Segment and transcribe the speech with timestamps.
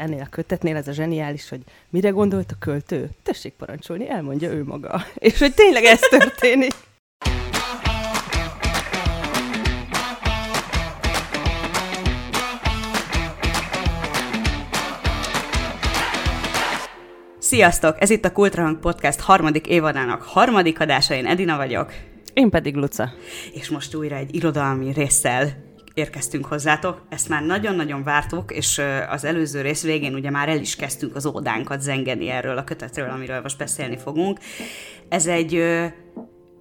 [0.00, 3.10] ennél a kötetnél ez a zseniális, hogy mire gondolt a költő?
[3.22, 5.04] Tessék parancsolni, elmondja ő maga.
[5.14, 6.72] És hogy tényleg ez történik.
[17.38, 17.96] Sziasztok!
[17.98, 21.92] Ez itt a Kultrahang Podcast harmadik évadának harmadik adása, én Edina vagyok.
[22.34, 23.12] Én pedig Luca.
[23.52, 25.69] És most újra egy irodalmi résszel
[26.00, 27.02] érkeztünk hozzátok.
[27.08, 31.26] Ezt már nagyon-nagyon vártuk, és az előző rész végén ugye már el is kezdtünk az
[31.26, 34.38] ódánkat zengeni erről a kötetről, amiről most beszélni fogunk.
[35.08, 35.64] Ez egy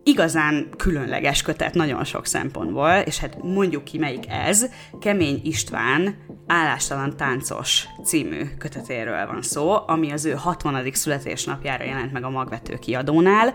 [0.04, 4.66] igazán különleges kötet nagyon sok szempontból, és hát mondjuk ki melyik ez,
[5.00, 6.16] Kemény István
[6.48, 10.92] Állástalan táncos című kötetéről van szó, ami az ő 60.
[10.94, 13.54] születésnapjára jelent meg a magvető kiadónál,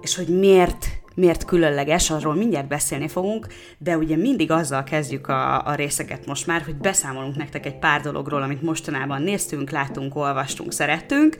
[0.00, 3.46] és hogy miért miért különleges, arról mindjárt beszélni fogunk,
[3.78, 8.00] de ugye mindig azzal kezdjük a, a részeket most már, hogy beszámolunk nektek egy pár
[8.00, 11.36] dologról, amit mostanában néztünk, láttunk, olvastunk, szerettünk,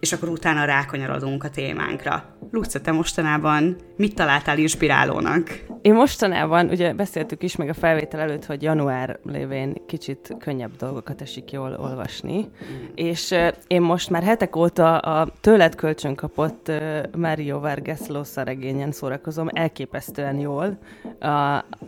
[0.00, 2.24] és akkor utána rákanyarodunk a témánkra.
[2.50, 5.64] Luca, te mostanában mit találtál inspirálónak?
[5.82, 11.20] Én mostanában, ugye beszéltük is meg a felvétel előtt, hogy január lévén kicsit könnyebb dolgokat
[11.20, 12.48] esik jól olvasni,
[12.94, 13.34] és
[13.66, 16.70] én most már hetek óta a tőled kölcsön kapott
[17.16, 20.78] Mario Vargas Llosa regényen szórakozom elképesztően jól.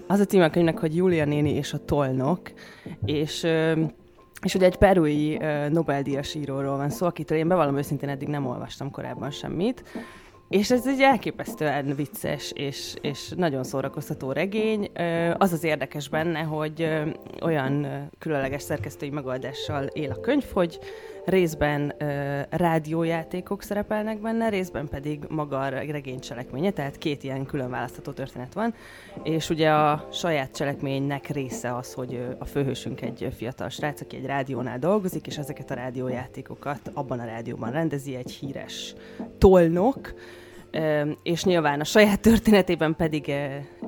[0.06, 2.52] Az a címe a könyvnek, hogy Julia néni és a tolnok,
[3.04, 3.46] és
[4.42, 8.90] és ugye egy perui Nobel-díjas íróról van szó, akitől én bevallom őszintén eddig nem olvastam
[8.90, 9.82] korábban semmit,
[10.54, 14.90] és ez egy elképesztően vicces és, és nagyon szórakoztató regény.
[15.38, 16.88] Az az érdekes benne, hogy
[17.42, 17.86] olyan
[18.18, 20.78] különleges szerkesztői megoldással él a könyv, hogy
[21.24, 21.94] részben
[22.50, 28.52] rádiójátékok szerepelnek benne, részben pedig maga a regény cselekménye, tehát két ilyen külön választható történet
[28.52, 28.74] van,
[29.22, 34.26] és ugye a saját cselekménynek része az, hogy a főhősünk egy fiatal srác, aki egy
[34.26, 38.94] rádiónál dolgozik, és ezeket a rádiójátékokat abban a rádióban rendezi egy híres
[39.38, 40.14] tolnok,
[41.22, 43.28] és nyilván a saját történetében pedig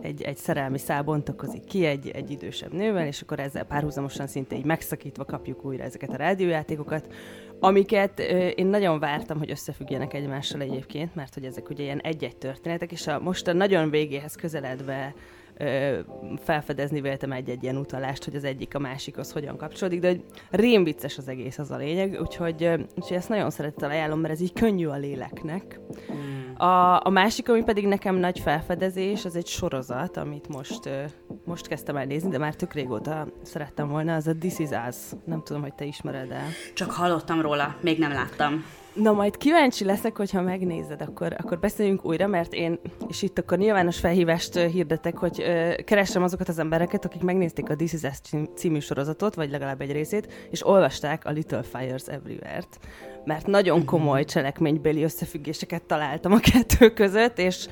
[0.03, 4.57] egy, egy szerelmi szál bontakozik ki egy, egy idősebb nővel, és akkor ezzel párhuzamosan szinte
[4.57, 7.13] így megszakítva kapjuk újra ezeket a rádiójátékokat,
[7.61, 8.21] amiket
[8.55, 13.07] én nagyon vártam, hogy összefüggjenek egymással egyébként, mert hogy ezek ugye ilyen egy-egy történetek, és
[13.07, 15.15] a, most a nagyon végéhez közeledve
[15.57, 15.99] ö,
[16.45, 20.85] felfedezni véltem egy-egy ilyen utalást, hogy az egyik a másikhoz hogyan kapcsolódik, de hogy rém
[20.85, 24.53] vicces az egész az a lényeg, úgyhogy, úgyhogy ezt nagyon szeretettel ajánlom, mert ez így
[24.53, 25.81] könnyű a léleknek.
[26.13, 26.55] Mm.
[26.55, 31.03] A, a másik, ami pedig nekem nagy felfedezés, az egy sorozat, amit most, ö,
[31.45, 34.97] most kezdtem el nézni, de már tök régóta szerettem volna, az a This Is Us.
[35.25, 36.49] Nem tudom, hogy te ismered el.
[36.75, 38.65] Csak hallottam róla, még nem láttam.
[38.97, 43.59] Na majd kíváncsi leszek, hogyha megnézed, akkor, akkor beszéljünk újra, mert én, és itt akkor
[43.59, 48.19] nyilvános felhívást hirdetek, hogy uh, keresem azokat az embereket, akik megnézték a This Is Us
[48.55, 52.79] című sorozatot, vagy legalább egy részét, és olvasták a Little Fires Everywhere-t.
[53.25, 57.67] Mert nagyon komoly cselekménybeli összefüggéseket találtam a kettő között, és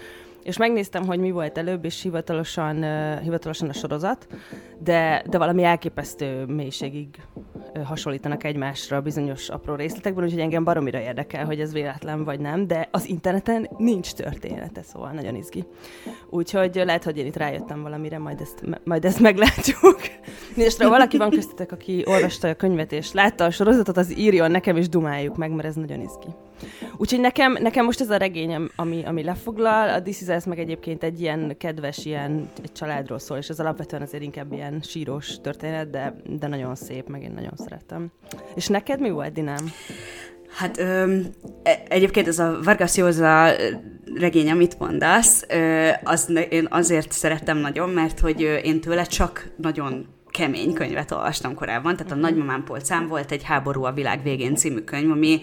[0.45, 4.27] és megnéztem, hogy mi volt előbb, és hivatalosan, uh, hivatalosan a sorozat,
[4.79, 11.45] de, de valami elképesztő mélységig uh, hasonlítanak egymásra bizonyos apró részletekben, úgyhogy engem baromira érdekel,
[11.45, 15.65] hogy ez véletlen vagy nem, de az interneten nincs története, szóval nagyon izgi.
[16.31, 19.99] Úgyhogy lehet, hogy én itt rájöttem valamire, majd ezt, majd ezt meglátjuk.
[20.57, 24.51] és ha valaki van köztetek, aki olvasta a könyvet és látta a sorozatot, az írjon
[24.51, 26.29] nekem, és dumáljuk meg, mert ez nagyon izgi.
[26.97, 30.59] Úgyhogy nekem, nekem most ez a regényem, ami, ami lefoglal, a This Is Us meg
[30.59, 35.41] egyébként egy ilyen kedves, ilyen egy családról szól, és ez alapvetően azért inkább ilyen sírós
[35.43, 38.11] történet, de, de nagyon szép, meg én nagyon szeretem.
[38.55, 39.71] És neked mi volt, Dinám?
[40.57, 41.19] Hát ö,
[41.63, 43.51] e, egyébként ez a Vargas Llosa
[44.15, 45.47] regény, amit mondasz,
[46.05, 51.97] az, én azért szerettem nagyon, mert hogy én tőle csak nagyon kemény könyvet olvastam korábban,
[51.97, 52.25] tehát a mhm.
[52.25, 55.41] Nagymamám polcán volt egy Háború a világ végén című könyv, ami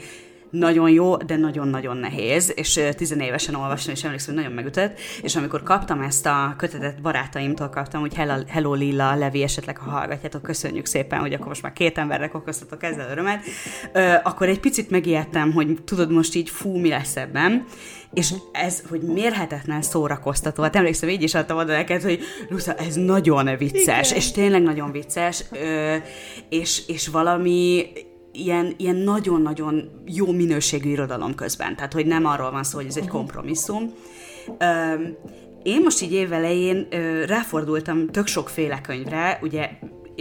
[0.51, 5.63] nagyon jó, de nagyon-nagyon nehéz, és tizenévesen olvasni, és emlékszem, hogy nagyon megütött, és amikor
[5.63, 10.85] kaptam ezt a kötetet barátaimtól kaptam, hogy Hello, Hello Lilla, Levi, esetleg ha hallgatjátok, köszönjük
[10.85, 13.43] szépen, hogy akkor most már két embernek okoztatok ezzel örömet,
[14.23, 17.65] akkor egy picit megijedtem, hogy tudod most így fú, mi lesz ebben,
[18.13, 20.63] és ez, hogy mérhetetlen szórakoztató.
[20.63, 22.19] Hát emlékszem, így is adtam oda neked, hogy
[22.49, 24.17] Lusa, ez nagyon vicces, Igen.
[24.21, 25.43] és tényleg nagyon vicces,
[26.49, 27.85] és, és valami
[28.33, 31.75] ilyen, ilyen nagyon-nagyon jó minőségű irodalom közben.
[31.75, 33.93] Tehát, hogy nem arról van szó, hogy ez egy kompromisszum.
[35.63, 36.87] Én most így évelején
[37.25, 39.69] ráfordultam tök sokféle könyvre, ugye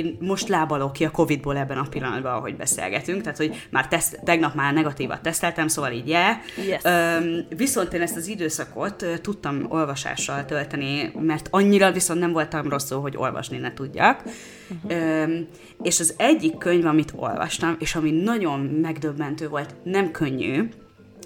[0.00, 4.20] én most lábalok ki a Covid-ból ebben a pillanatban, ahogy beszélgetünk, tehát hogy már teszt,
[4.24, 6.36] tegnap már negatívat teszteltem, szóval így yeah.
[6.66, 6.80] Yes.
[6.84, 13.00] Öm, viszont én ezt az időszakot tudtam olvasással tölteni, mert annyira viszont nem voltam rosszul,
[13.00, 14.22] hogy olvasni ne tudjak.
[14.22, 15.00] Uh-huh.
[15.00, 15.46] Öm,
[15.82, 20.68] és az egyik könyv, amit olvastam, és ami nagyon megdöbbentő volt, nem könnyű,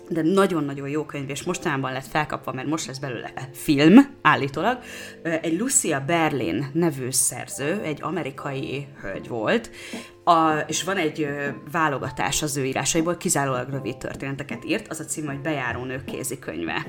[0.08, 4.78] de nagyon-nagyon jó könyv, és mostanában lett felkapva, mert most lesz belőle film, állítólag.
[5.22, 9.70] Egy Lucia Berlin nevű szerző, egy amerikai hölgy volt,
[10.24, 15.04] a, és van egy ö, válogatás az ő írásaiból, kizárólag rövid történeteket írt, az a
[15.04, 16.86] cím, hogy Bejáró nők kézikönyve.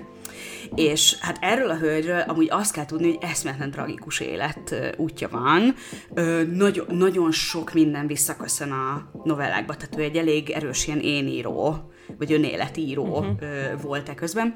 [0.75, 5.75] És hát erről a hölgyről amúgy azt kell tudni, hogy eszméletlen tragikus élet útja van.
[6.13, 11.91] Ö, nagyon, nagyon sok minden visszaköszön a novellákba, tehát ő egy elég erős ilyen éníró,
[12.17, 13.35] vagy önéletíró uh-huh.
[13.39, 14.55] ö, volt e közben.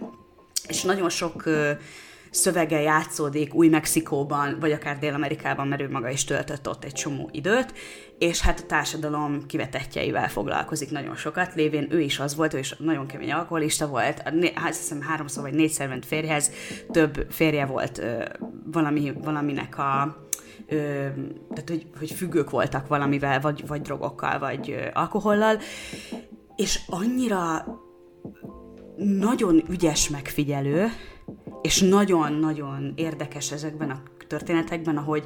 [0.68, 1.44] És nagyon sok
[2.30, 7.74] szövege játszódik Új-Mexikóban, vagy akár Dél-Amerikában, mert ő maga is töltött ott egy csomó időt,
[8.18, 12.76] és hát a társadalom kivetetjeivel foglalkozik nagyon sokat, lévén ő is az volt, ő is
[12.78, 16.52] nagyon kemény alkoholista volt, hát azt hiszem háromszor vagy négyszer ment férjhez,
[16.92, 18.02] több férje volt
[18.72, 20.18] valami, valaminek a
[20.68, 20.76] ö,
[21.50, 25.60] tehát hogy, hogy függők voltak valamivel, vagy, vagy drogokkal, vagy ö, alkohollal,
[26.60, 27.66] és annyira
[28.98, 30.88] nagyon ügyes megfigyelő,
[31.62, 35.26] és nagyon-nagyon érdekes ezekben a történetekben, ahogy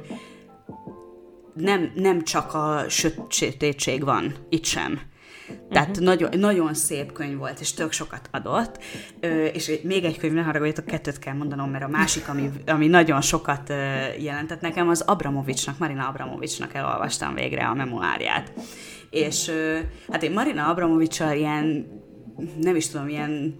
[1.54, 2.84] nem, nem csak a
[3.28, 5.00] sötétség van, itt sem.
[5.70, 6.04] Tehát uh-huh.
[6.04, 8.78] nagyon, nagyon szép könyv volt, és tök sokat adott.
[9.20, 12.86] Ö, és még egy könyv, ne haragudjatok, kettőt kell mondanom, mert a másik, ami, ami
[12.86, 13.68] nagyon sokat
[14.18, 18.52] jelentett nekem, az Abramovicsnak, Marina Abramovicsnak elolvastam végre a memoárját.
[19.14, 19.50] És
[20.08, 21.86] hát én Marina Abramovicsal ilyen
[22.60, 23.56] nem is tudom, ilyen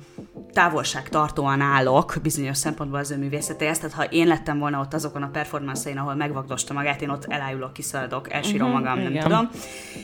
[0.52, 5.28] távolságtartóan állok bizonyos szempontból az ő művészetéhez, tehát ha én lettem volna ott azokon a
[5.28, 9.22] performance ahol megvagdosta magát, én ott elájulok, kiszaladok, elsírom uh-huh, magam, nem igen.
[9.22, 9.50] tudom.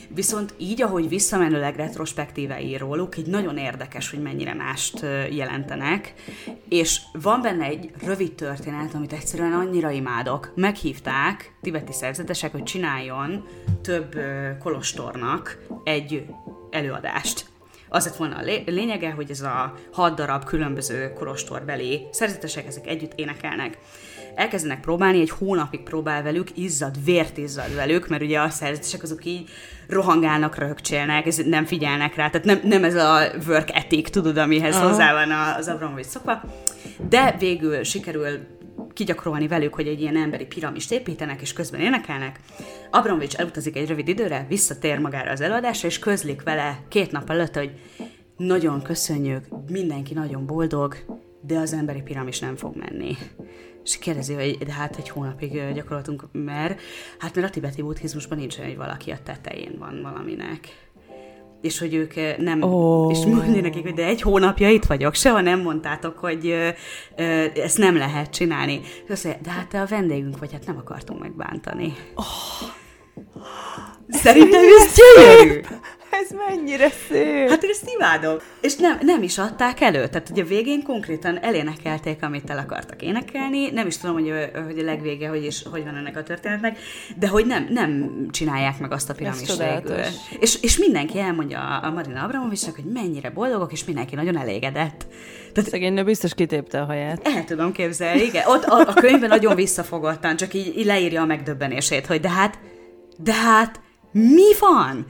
[0.07, 6.13] Viszont így, ahogy visszamenőleg retrospektíve ír róluk, így nagyon érdekes, hogy mennyire mást jelentenek,
[6.69, 10.51] és van benne egy rövid történet, amit egyszerűen annyira imádok.
[10.55, 13.45] Meghívták tibeti szerzetesek, hogy csináljon
[13.81, 14.15] több
[14.59, 16.25] kolostornak egy
[16.69, 17.50] előadást
[17.93, 23.13] az lett volna a lényege, hogy ez a hat darab különböző kolostorbeli szerzetesek, ezek együtt
[23.15, 23.77] énekelnek.
[24.35, 29.25] Elkezdenek próbálni, egy hónapig próbál velük, izzad, vért izzad velük, mert ugye a szerzetesek azok
[29.25, 29.49] így
[29.87, 34.75] rohangálnak, röhögcsélnek, ez nem figyelnek rá, tehát nem, nem ez a work ethic, tudod, amihez
[34.75, 34.87] Aha.
[34.87, 36.41] hozzá van az Abramovics szokva,
[37.09, 38.39] de végül sikerül
[38.93, 42.39] kigyakorolni velük, hogy egy ilyen emberi piramist építenek, és közben énekelnek.
[42.91, 47.55] Abramovics elutazik egy rövid időre, visszatér magára az előadásra, és közlik vele két nap előtt,
[47.55, 47.71] hogy
[48.37, 50.95] nagyon köszönjük, mindenki nagyon boldog,
[51.41, 53.15] de az emberi piramis nem fog menni.
[53.83, 56.81] És kérdezi, hogy de hát egy hónapig gyakoroltunk, mert
[57.19, 60.90] hát mert a tibeti buddhizmusban nincs olyan, hogy valaki a tetején van valaminek
[61.61, 63.11] és hogy ők eh, nem, oh.
[63.11, 66.69] és mondja nekik, hogy de egy hónapja itt vagyok, soha nem mondtátok, hogy ö,
[67.15, 68.81] ö, ezt nem lehet csinálni.
[69.05, 71.93] És azt mondja, de hát te a vendégünk vagy, hát nem akartunk megbántani.
[72.15, 72.25] Oh.
[74.09, 75.61] Szerintem ez gyönyörű.
[76.11, 77.49] Ez mennyire szép.
[77.49, 78.37] Hát én ezt imádom.
[78.61, 80.07] És nem, nem is adták elő.
[80.07, 83.69] Tehát ugye a végén konkrétan elénekelték, amit el akartak énekelni.
[83.69, 84.33] Nem is tudom, hogy,
[84.65, 86.79] hogy a legvége, hogy is, hogy van ennek a történetnek,
[87.17, 89.99] de hogy nem, nem csinálják meg azt a piramis végül.
[90.39, 95.05] És, és mindenki elmondja a Marina Abramovicsnak, hogy mennyire boldogok, és mindenki nagyon elégedett.
[95.53, 97.27] Tehát, Szegény nő biztos kitépte a haját.
[97.27, 98.43] El tudom képzelni, igen.
[98.47, 102.59] Ott a, a könyvben nagyon visszafogottan, csak így, így leírja a megdöbbenését, hogy de hát,
[103.17, 103.79] de hát,
[104.11, 105.05] mi van?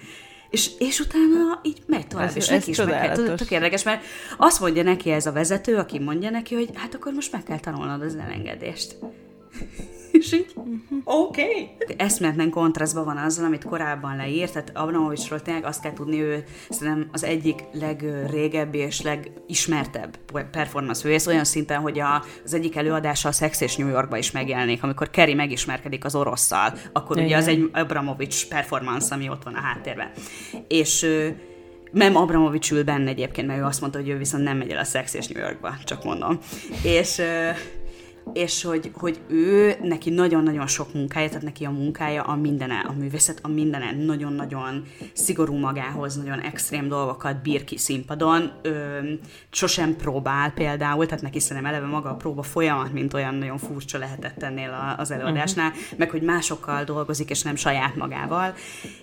[0.52, 3.36] És, és utána így megy tovább, ez, és neki is meg kell.
[3.36, 4.04] Tök érdekes, mert
[4.38, 7.60] azt mondja neki ez a vezető, aki mondja neki, hogy hát akkor most meg kell
[7.60, 8.96] tanulnod az elengedést.
[10.12, 10.54] És így,
[11.04, 11.42] oké.
[11.42, 11.70] Okay.
[11.98, 17.10] Eszméletlen kontrasztban van azzal, amit korábban leírt, tehát Abramovicsról tényleg azt kell tudni, ő szerintem
[17.12, 20.18] az egyik legrégebbi és legismertebb
[20.52, 24.32] performance művész, olyan szinten, hogy a, az egyik előadása a Sex és New Yorkba is
[24.32, 27.28] megjelenik, amikor Kerry megismerkedik az orosszal, akkor Igen.
[27.28, 30.12] ugye az egy Abramovics performance, ami ott van a háttérben.
[30.68, 31.06] És
[31.94, 34.78] Mem Abramovics ül benne egyébként, mert ő azt mondta, hogy ő viszont nem megy el
[34.78, 36.40] a Sex és New Yorkba, csak mondom.
[36.84, 37.22] És
[38.34, 42.94] és hogy, hogy ő, neki nagyon-nagyon sok munkája, tehát neki a munkája a mindene, a
[42.94, 49.00] művészet a mindene nagyon-nagyon szigorú magához, nagyon extrém dolgokat bír ki színpadon, ö,
[49.52, 53.98] sosem próbál például, tehát neki szerintem eleve maga a próba folyamat, mint olyan nagyon furcsa
[53.98, 55.98] lehetett ennél az előadásnál, uh-huh.
[55.98, 58.54] meg hogy másokkal dolgozik, és nem saját magával,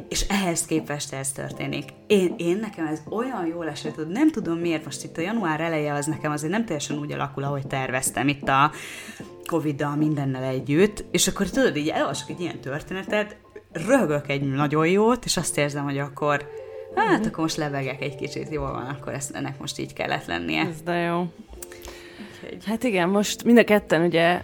[0.08, 1.84] és ehhez képest ez történik.
[2.06, 5.92] Én, én nekem ez olyan jól esett, nem tudom miért, most itt a január eleje
[5.92, 8.70] az nekem azért nem teljesen úgy alakul, ahogy terveztem itt a
[9.48, 13.36] Covid-dal mindennel együtt, és akkor tudod, így elolvasok egy ilyen történetet,
[13.72, 16.48] röhögök egy nagyon jót, és azt érzem, hogy akkor
[16.94, 20.60] hát akkor most lebegek egy kicsit, jól van, akkor ezt, ennek most így kellett lennie.
[20.60, 21.26] Ez de jó.
[22.66, 24.40] Hát igen, most mind a ketten ugye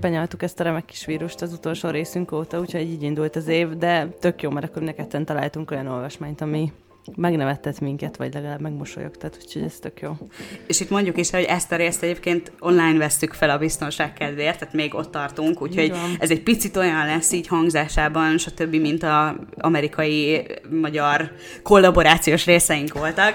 [0.00, 3.68] benyaltuk ezt a remek kis vírust az utolsó részünk óta, úgyhogy így indult az év,
[3.68, 6.72] de tök jó, mert akkor mind a ketten találtunk olyan olvasmányt, ami
[7.16, 10.16] megnevettet minket, vagy legalább megmosolyogtat, úgyhogy ez tök jó.
[10.66, 14.58] És itt mondjuk is, hogy ezt a részt egyébként online vesztük fel a biztonság kedvéért,
[14.58, 19.36] tehát még ott tartunk, úgyhogy ez egy picit olyan lesz így hangzásában, stb., mint a
[19.56, 20.46] amerikai
[20.80, 23.34] magyar kollaborációs részeink voltak,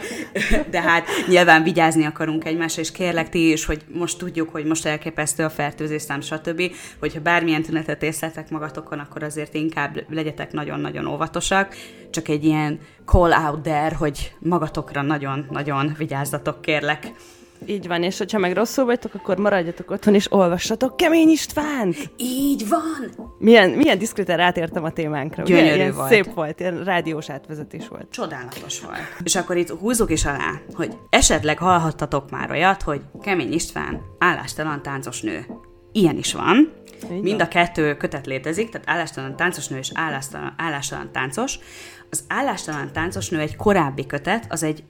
[0.70, 4.86] de hát nyilván vigyázni akarunk egymásra, és kérlek ti is, hogy most tudjuk, hogy most
[4.86, 6.62] elképesztő a fertőzésszám, stb.,
[7.00, 11.76] hogyha bármilyen tünetet észletek magatokon, akkor azért inkább legyetek nagyon-nagyon óvatosak,
[12.10, 17.12] csak egy ilyen call out there, hogy magatokra nagyon-nagyon vigyázzatok, kérlek.
[17.66, 22.12] Így van, és hogyha meg rosszul vagytok, akkor maradjatok otthon, és olvassatok Kemény Istvánt!
[22.18, 23.32] Így van!
[23.40, 25.44] Milyen, milyen diszkreten rátértem a témánkra.
[25.44, 25.76] Gyönyörű ugye?
[25.76, 26.10] Ilyen volt.
[26.10, 28.08] Szép volt, ilyen rádiós átvezetés volt.
[28.12, 28.98] Csodálatos volt.
[29.24, 34.82] És akkor itt húzzuk is alá, hogy esetleg hallhattatok már olyat, hogy Kemény István állástalan
[34.82, 35.46] táncos nő.
[35.92, 36.74] Ilyen is van.
[37.22, 41.60] Mind a kettő kötet létezik, tehát állástalan táncos nő és állástalan, állástalan táncos.
[42.14, 44.84] Az állástalan táncos nő egy korábbi kötet, az egy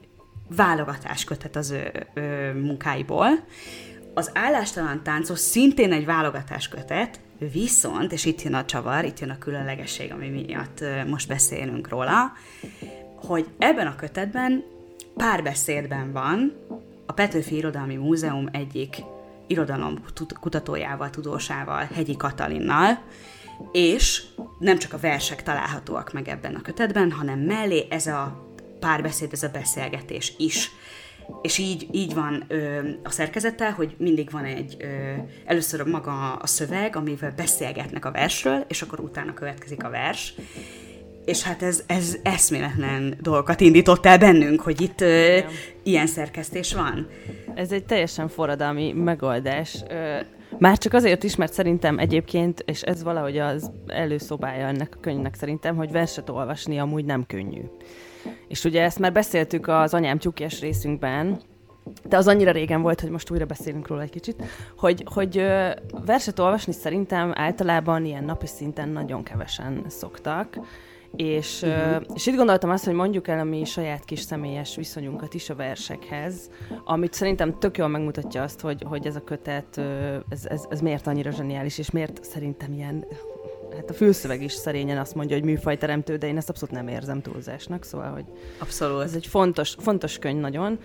[0.55, 3.27] válogatás kötet az ő, ő munkáiból.
[4.13, 7.19] Az állástalan táncos szintén egy válogatás kötet,
[7.51, 12.31] viszont, és itt jön a csavar, itt jön a különlegesség, ami miatt most beszélünk róla,
[13.15, 14.63] hogy ebben a kötetben
[15.15, 16.53] párbeszédben van
[17.05, 18.95] a Petőfi Irodalmi Múzeum egyik
[19.47, 20.03] irodalom
[20.39, 23.01] kutatójával, tudósával, Hegyi Katalinnal,
[23.71, 24.23] és
[24.59, 28.47] nem csak a versek találhatóak meg ebben a kötetben, hanem mellé ez a
[28.79, 30.71] párbeszéd, ez a beszélgetés is.
[31.41, 35.13] És így, így van ö, a szerkezete, hogy mindig van egy, ö,
[35.45, 40.33] először maga a szöveg, amivel beszélgetnek a versről, és akkor utána következik a vers.
[41.25, 45.37] És hát ez, ez eszméletlen dolgokat indított el bennünk, hogy itt ö,
[45.83, 47.07] ilyen szerkesztés van.
[47.55, 49.83] Ez egy teljesen forradalmi megoldás.
[49.89, 50.19] Ö,
[50.59, 55.35] Már csak azért is, mert szerintem egyébként, és ez valahogy az előszobája ennek a könyvnek
[55.35, 57.61] szerintem, hogy verset olvasni amúgy nem könnyű.
[58.47, 61.41] És ugye ezt már beszéltük az anyám tyúkjes részünkben,
[62.07, 64.43] de az annyira régen volt, hogy most újra beszélünk róla egy kicsit,
[64.77, 65.69] hogy, hogy ö,
[66.05, 70.57] verset olvasni szerintem általában ilyen napi szinten nagyon kevesen szoktak,
[71.15, 72.03] és, uh-huh.
[72.13, 75.55] és itt gondoltam azt, hogy mondjuk el a mi saját kis személyes viszonyunkat is a
[75.55, 76.49] versekhez,
[76.83, 79.77] amit szerintem tök jól megmutatja azt, hogy, hogy ez a kötet,
[80.29, 83.05] ez, ez, ez miért annyira zseniális, és miért szerintem ilyen
[83.75, 87.21] Hát a fülszöveg is szerényen azt mondja, hogy műfajteremtő, de én ezt abszolút nem érzem
[87.21, 88.25] túlzásnak, szóval, hogy
[88.59, 89.03] Abszolút.
[89.03, 90.79] ez egy fontos, fontos könyv nagyon.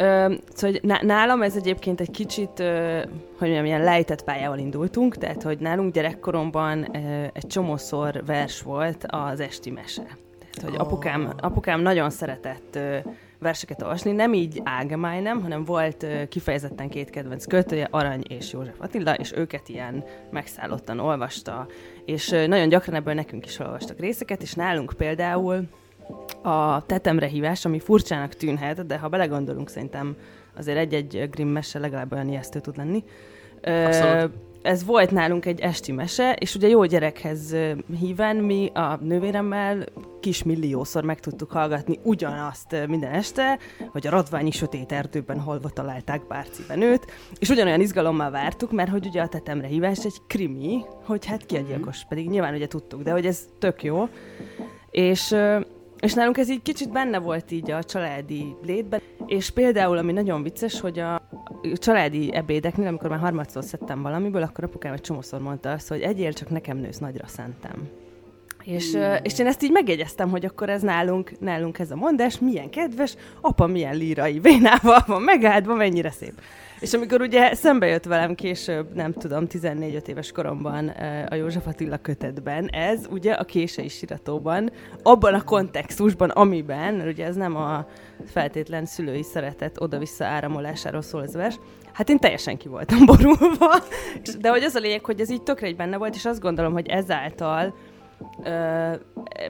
[0.00, 2.98] Ö, szóval nálam ez egyébként egy kicsit, ö,
[3.38, 9.04] hogy mondjam, ilyen lejtett pályával indultunk, tehát hogy nálunk gyerekkoromban ö, egy csomószor vers volt
[9.08, 10.02] az esti mese.
[10.38, 10.84] Tehát, hogy Ó.
[10.84, 12.96] apukám, apukám nagyon szeretett ö,
[13.38, 18.52] verseket olvasni, nem így Ágemány nem, hanem volt ö, kifejezetten két kedvenc költője, Arany és
[18.52, 21.66] József Attila, és őket ilyen megszállottan olvasta,
[22.04, 25.68] és ö, nagyon gyakran ebből nekünk is olvastak részeket, és nálunk például
[26.42, 30.16] a tetemre hívás, ami furcsának tűnhet, de ha belegondolunk, szerintem
[30.56, 33.04] azért egy-egy Grimm mese legalább olyan ijesztő tud lenni.
[33.62, 34.32] Abszolút.
[34.62, 37.56] ez volt nálunk egy esti mese, és ugye jó gyerekhez
[37.98, 39.84] híven mi a nővéremmel
[40.20, 46.26] kis milliószor meg tudtuk hallgatni ugyanazt minden este, hogy a radványi sötét erdőben holva találták
[46.26, 47.06] Bárciben őt,
[47.38, 51.56] és ugyanolyan izgalommal vártuk, mert hogy ugye a tetemre hívás egy krimi, hogy hát ki
[51.56, 54.08] a gyilkos, pedig nyilván ugye tudtuk, de hogy ez tök jó.
[54.90, 55.34] És,
[56.00, 60.42] és nálunk ez így kicsit benne volt így a családi létben, és például, ami nagyon
[60.42, 61.22] vicces, hogy a
[61.74, 66.32] családi ebédeknél, amikor már harmadszor szedtem valamiből, akkor apukám egy csomószor mondta azt, hogy egyél,
[66.32, 67.88] csak nekem nősz, nagyra szentem.
[68.64, 72.38] És, ö, és én ezt így megjegyeztem, hogy akkor ez nálunk, nálunk ez a mondás,
[72.38, 76.40] milyen kedves, apa milyen lírai vénával van megáldva, mennyire szép.
[76.80, 81.66] És amikor ugye szembe jött velem később, nem tudom, 14-5 éves koromban ö, a József
[81.66, 84.70] Attila kötetben, ez ugye a kései siratóban,
[85.02, 87.86] abban a kontextusban, amiben, mert ugye ez nem a
[88.26, 91.58] feltétlen szülői szeretet oda-vissza áramolásáról szól ez vers,
[91.92, 93.74] hát én teljesen ki voltam borulva,
[94.40, 96.72] de hogy az a lényeg, hogy ez így tökre egy benne volt, és azt gondolom,
[96.72, 97.74] hogy ezáltal
[98.44, 98.92] Ö,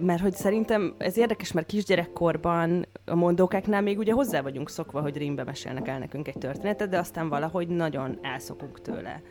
[0.00, 5.16] mert hogy szerintem ez érdekes, mert kisgyerekkorban a mondókáknál még ugye hozzá vagyunk szokva, hogy
[5.16, 9.22] rímbe mesélnek el nekünk egy történetet, de aztán valahogy nagyon elszokunk tőle.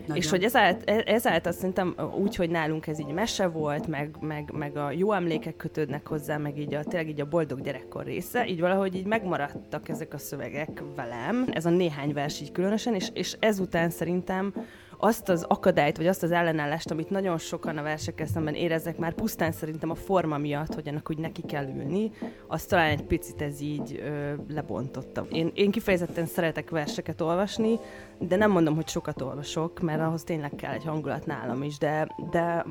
[0.00, 0.16] Nagyon.
[0.16, 4.76] És hogy ezáltal, ezáltal szerintem úgy, hogy nálunk ez így mese volt, meg, meg, meg
[4.76, 8.60] a jó emlékek kötődnek hozzá, meg így a, tényleg így a boldog gyerekkor része, így
[8.60, 13.36] valahogy így megmaradtak ezek a szövegek velem, ez a néhány vers így különösen, és, és
[13.40, 14.52] ezután szerintem
[14.98, 19.14] azt az akadályt, vagy azt az ellenállást, amit nagyon sokan a versekkel szemben éreznek már
[19.14, 22.10] pusztán szerintem a forma miatt, hogy ennek úgy neki kell ülni,
[22.46, 25.26] azt talán egy picit ez így ö, lebontotta.
[25.30, 27.78] Én, én kifejezetten szeretek verseket olvasni,
[28.18, 32.08] de nem mondom, hogy sokat olvasok, mert ahhoz tényleg kell egy hangulat nálam is, de,
[32.30, 32.64] de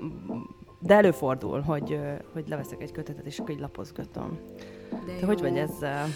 [0.86, 2.00] de előfordul, hogy,
[2.34, 4.40] hogy leveszek egy kötetet, és akkor így lapozgatom.
[4.90, 5.26] De Te jó.
[5.26, 6.08] hogy vagy ezzel?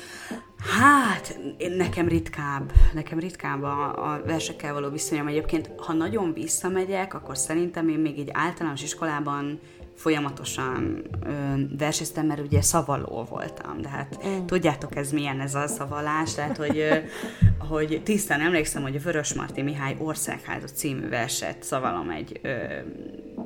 [0.77, 5.27] Hát, én, nekem ritkább, nekem ritkább a, a versekkel való viszonyom.
[5.27, 9.59] Egyébként, ha nagyon visszamegyek, akkor szerintem én még egy általános iskolában
[9.95, 11.29] folyamatosan ö,
[11.77, 14.45] verseztem, mert ugye szavaló voltam, de hát mm.
[14.45, 16.95] tudjátok ez milyen ez a szavalás, tehát hogy, ö,
[17.69, 22.63] hogy tisztán emlékszem, hogy a Vörös Marti Mihály Országházat című verset szavalom egy ö,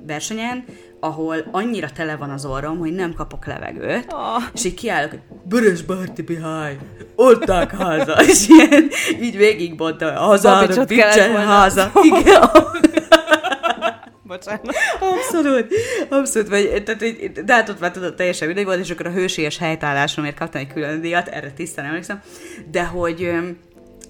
[0.08, 0.66] versenyen,
[1.00, 4.44] ahol annyira tele van az orrom, hogy nem kapok levegőt, oh.
[4.54, 6.78] és így kiállok, hogy Vörös Marti Mihály,
[7.16, 8.90] olták háza, és ilyen,
[9.22, 11.92] így végigbontva, hazára, bicsen háza.
[12.02, 12.42] Igen.
[14.24, 14.76] Bocsánat.
[15.00, 15.74] Abszolút,
[16.10, 19.58] abszolút, vagy, tehát, de hát ott már tudod, teljesen mindegy volt, és akkor a hősies
[19.58, 22.22] helytállásomért kaptam egy külön díjat, erre tisztán emlékszem,
[22.72, 23.32] de hogy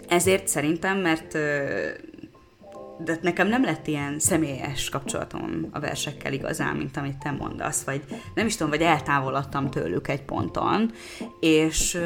[0.08, 1.38] ezért szerintem, mert
[2.98, 8.04] de nekem nem lett ilyen személyes kapcsolatom a versekkel igazán, mint amit te mondasz, vagy
[8.36, 10.92] nem is tudom, vagy eltávolodtam tőlük egy ponton,
[11.40, 12.00] és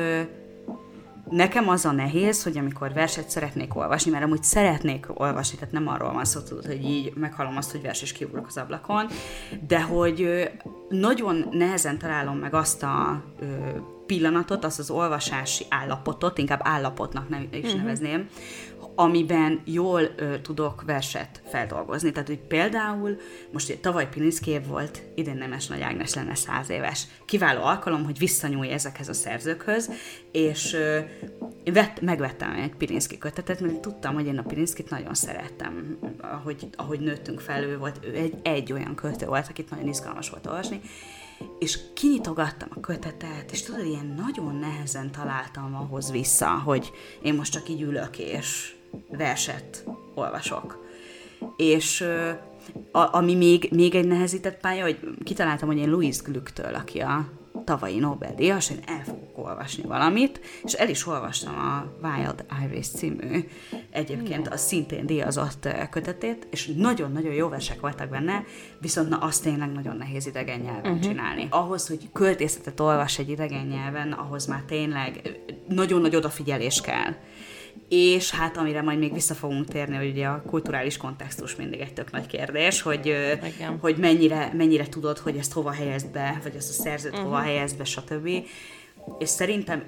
[1.30, 5.88] nekem az a nehéz, hogy amikor verset szeretnék olvasni, mert amúgy szeretnék olvasni, tehát nem
[5.88, 9.08] arról van szó, tudod, hogy így meghallom azt, hogy vers és kiugrok az ablakon,
[9.68, 10.50] de hogy
[10.90, 13.24] nagyon nehezen találom meg azt a
[14.06, 17.82] pillanatot, azt az olvasási állapotot, inkább állapotnak nem is uh-huh.
[17.82, 18.28] nevezném,
[19.00, 22.12] amiben jól ö, tudok verset feldolgozni.
[22.12, 23.18] Tehát, hogy például,
[23.52, 27.08] most tavaly Pilinszki év volt, idén Nemes Nagy Ágnes lenne száz éves.
[27.26, 29.92] Kiváló alkalom, hogy visszanyúlj ezekhez a szerzőkhöz,
[30.32, 31.00] és ö,
[31.74, 37.00] vett, megvettem egy Pilinszki kötetet, mert tudtam, hogy én a Pilinszkit nagyon szerettem, ahogy, ahogy
[37.00, 40.82] nőttünk fel, ő volt, ő egy, egy olyan költő volt, akit nagyon izgalmas volt olvasni,
[41.60, 47.52] és kinyitogattam a kötetet, és tudod, ilyen nagyon nehezen találtam ahhoz vissza, hogy én most
[47.52, 48.76] csak így ülök, és
[49.10, 50.86] verset olvasok.
[51.58, 52.02] És
[52.92, 57.26] a, ami még, még egy nehezített pálya, hogy kitaláltam, hogy én Louis Glücktől, aki a
[57.64, 63.48] tavalyi Nobel-díjas, én el fogok olvasni valamit, és el is olvastam a Wild Iris című,
[63.92, 68.44] egyébként a szintén díjazott kötetét, és nagyon-nagyon jó versek voltak benne,
[68.82, 71.00] viszont na azt tényleg nagyon nehéz idegen nyelven uh-huh.
[71.00, 71.48] csinálni.
[71.50, 77.16] Ahhoz, hogy költészetet olvas egy idegen nyelven, ahhoz már tényleg nagyon nagy odafigyelés kell
[77.90, 81.94] és hát amire majd még vissza fogunk térni, hogy ugye a kulturális kontextus mindig egy
[81.94, 83.16] tök nagy kérdés, hogy,
[83.80, 87.26] hogy mennyire, mennyire tudod, hogy ezt hova helyezd be, vagy ezt a szerzőt uh-huh.
[87.26, 88.30] hova helyezd be, stb.
[89.20, 89.84] És szerintem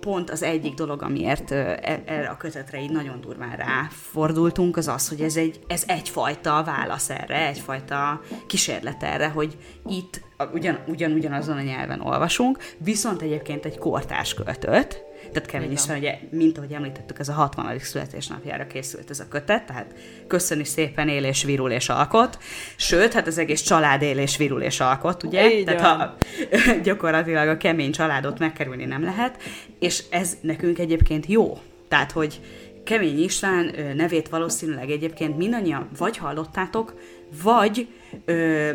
[0.00, 5.08] pont az egyik dolog, amiért e, erre a kötetre így nagyon durván ráfordultunk, az az,
[5.08, 10.20] hogy ez, egy, ez egyfajta válasz erre, egyfajta kísérlet erre, hogy itt
[10.52, 16.18] ugyan, ugyan, ugyanazon a nyelven olvasunk, viszont egyébként egy kortárs költőt, tehát Kevin is, ugye,
[16.30, 17.78] mint ahogy említettük, ez a 60.
[17.78, 19.94] születésnapjára készült ez a kötet, tehát
[20.26, 22.38] köszöni szépen él és virul és alkot,
[22.76, 25.54] sőt, hát az egész család él és virul és alkot, ugye?
[25.54, 26.16] Így tehát ha
[26.82, 29.42] gyakorlatilag a kemény családot megkerülni nem lehet,
[29.78, 31.58] és ez nekünk egyébként jó.
[31.88, 32.40] Tehát, hogy
[32.88, 36.94] Kemény István nevét valószínűleg egyébként mindannyian vagy hallottátok,
[37.42, 37.88] vagy
[38.24, 38.70] ö,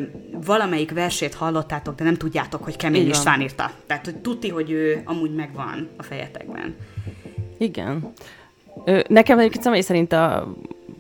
[0.46, 3.72] valamelyik versét hallottátok, de nem tudjátok, hogy Kemény István írta.
[3.86, 6.76] Tehát, hogy tudti, hogy ő amúgy megvan a fejetekben.
[7.58, 8.14] Igen.
[8.86, 10.54] Ö, nekem egyébként személy szerint a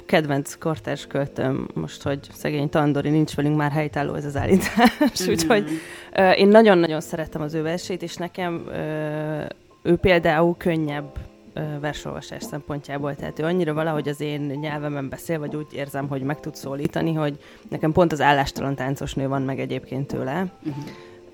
[0.05, 5.31] kedvenc kortárs költőm, most, hogy szegény Tandori nincs velünk már helytálló ez az állítás, mm-hmm.
[5.31, 5.69] úgyhogy
[6.13, 9.43] ö, én nagyon-nagyon szeretem az ő versét, és nekem ö,
[9.83, 11.31] ő például könnyebb
[11.79, 13.15] versolvasás szempontjából.
[13.15, 17.13] Tehát ő annyira valahogy az én nyelvemen beszél, vagy úgy érzem, hogy meg tud szólítani,
[17.13, 17.39] hogy
[17.69, 20.53] nekem pont az állástalan táncos nő van meg egyébként tőle.
[20.63, 20.83] Uh-huh.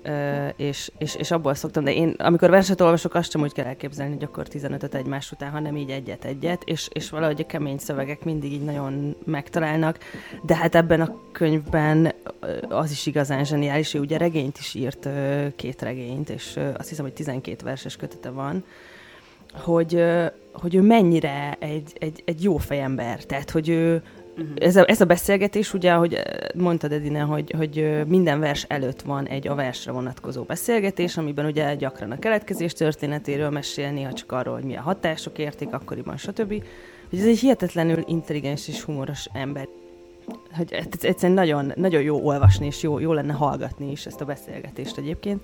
[0.04, 3.64] Uh, és, és, és abból szoktam, de én amikor verset olvasok, azt sem úgy kell
[3.64, 8.24] elképzelni, hogy akkor 15-öt egymás után, hanem így egyet-egyet, és, és valahogy a kemény szövegek
[8.24, 9.98] mindig így nagyon megtalálnak,
[10.42, 12.12] de hát ebben a könyvben
[12.68, 15.08] az is igazán zseniális, ő ugye regényt is írt,
[15.56, 18.64] két regényt, és azt hiszem, hogy 12 verses kötete van,
[19.52, 20.04] hogy,
[20.52, 23.24] hogy ő mennyire egy, egy, egy jó fejember.
[23.24, 24.02] Tehát, hogy ő,
[24.40, 24.54] Uh-huh.
[24.58, 26.18] Ez, a, ez a beszélgetés, ugye, ahogy
[26.54, 31.74] mondtad Edine, hogy, hogy minden vers előtt van egy a versre vonatkozó beszélgetés, amiben ugye
[31.74, 36.62] gyakran a keletkezés történetéről mesél, néha csak arról, hogy mi a hatások érték akkoriban, stb.
[37.10, 39.68] Hogy ez egy hihetetlenül intelligens és humoros ember.
[40.56, 44.98] Hogy egyszerűen nagyon, nagyon jó olvasni, és jó, jó lenne hallgatni is ezt a beszélgetést
[44.98, 45.42] egyébként.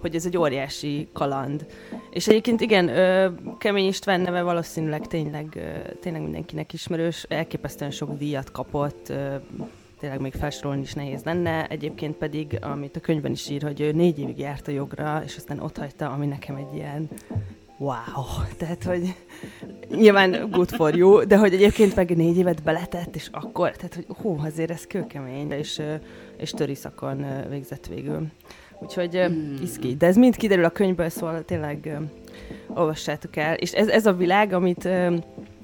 [0.00, 1.66] Hogy ez egy óriási kaland.
[2.10, 3.28] És egyébként igen, ö,
[3.58, 9.34] Kemény István neve valószínűleg tényleg, ö, tényleg mindenkinek ismerős, elképesztően sok díjat kapott, ö,
[9.98, 11.66] tényleg még felsorolni is nehéz lenne.
[11.66, 15.36] Egyébként pedig, amit a könyvben is ír, hogy ő négy évig járt a jogra, és
[15.36, 17.08] aztán ott hagyta, ami nekem egy ilyen
[17.78, 18.24] wow,
[18.56, 19.14] tehát, hogy
[19.88, 24.06] nyilván good for you, de hogy egyébként meg négy évet beletett, és akkor, tehát, hogy
[24.22, 25.82] hú, azért ez kőkemény, és,
[26.36, 28.26] és töri szakon végzett végül.
[28.80, 29.54] Úgyhogy mm.
[29.62, 29.94] iszki.
[29.94, 31.98] De ez mind kiderül a könyvből, szóval tényleg
[32.68, 33.54] olvassátok el.
[33.54, 34.88] És ez, ez a világ, amit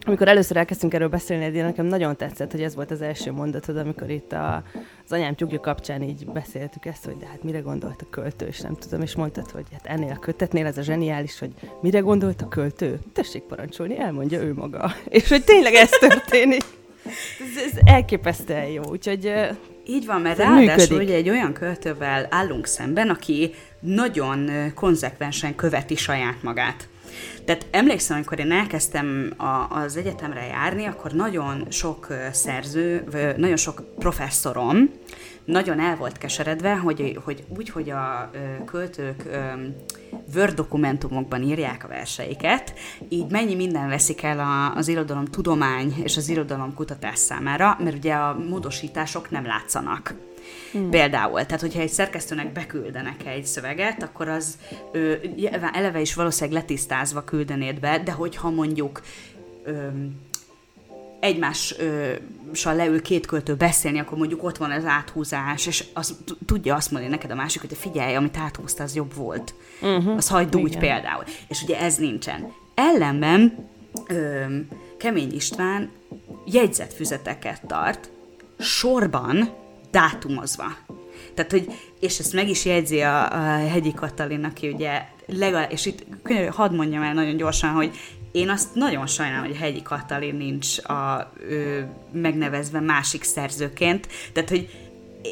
[0.07, 3.77] amikor először elkezdtünk erről beszélni, Edina, nekem nagyon tetszett, hogy ez volt az első mondatod,
[3.77, 4.63] amikor itt a,
[5.05, 8.61] az anyám tyúkja kapcsán így beszéltük ezt, hogy de hát mire gondolt a költő, és
[8.61, 12.43] nem tudom, és mondtad, hogy hát ennél a kötetnél ez a zseniális, hogy mire gondolt
[12.43, 12.99] a költő?
[13.13, 14.93] Tessék parancsolni, elmondja ő maga.
[15.09, 16.63] És hogy tényleg ez történik.
[17.05, 19.33] Ez, ez elképesztően jó, úgyhogy
[19.87, 26.43] így van, mert ráadásul ugye egy olyan költővel állunk szemben, aki nagyon konzekvensen követi saját
[26.43, 26.89] magát.
[27.45, 33.05] Tehát emlékszem, amikor én elkezdtem a, az egyetemre járni, akkor nagyon sok szerző,
[33.37, 34.91] nagyon sok professzorom
[35.45, 38.31] nagyon el volt keseredve, hogy, hogy úgy, hogy a
[38.65, 39.29] költők
[40.35, 42.75] Word dokumentumokban írják a verseiket,
[43.09, 47.97] így mennyi minden veszik el a, az irodalom tudomány és az irodalom kutatás számára, mert
[47.97, 50.15] ugye a módosítások nem látszanak.
[50.73, 50.91] Hmm.
[50.91, 54.59] Például, tehát hogyha egy szerkesztőnek beküldenek egy szöveget, akkor az
[54.93, 55.15] ö,
[55.73, 59.03] eleve is valószínűleg letisztázva küldenéd be, de hogyha mondjuk
[59.65, 59.87] ö,
[61.23, 66.91] egymással leül két költő beszélni, akkor mondjuk ott van az áthúzás, és az, tudja azt
[66.91, 69.55] mondani neked a másik, hogy te figyelj, amit áthúzta, az jobb volt.
[69.81, 70.17] Uh-huh.
[70.17, 71.25] Az hagyd úgy például.
[71.49, 72.53] És ugye ez nincsen.
[72.75, 73.69] Ellenben
[74.07, 74.45] ö,
[74.99, 75.91] Kemény István
[76.45, 78.11] jegyzetfüzeteket tart,
[78.59, 79.55] sorban
[79.91, 80.77] dátumozva.
[81.35, 81.67] Tehát, hogy,
[82.01, 86.05] és ezt meg is jegyzi a, a Hegyi Katalin, aki ugye legalább, és itt
[86.51, 87.97] hadd mondjam el nagyon gyorsan, hogy
[88.33, 91.81] én azt nagyon sajnálom, hogy Hegyi Katalin nincs a, ö,
[92.13, 94.69] megnevezve másik szerzőként, tehát, hogy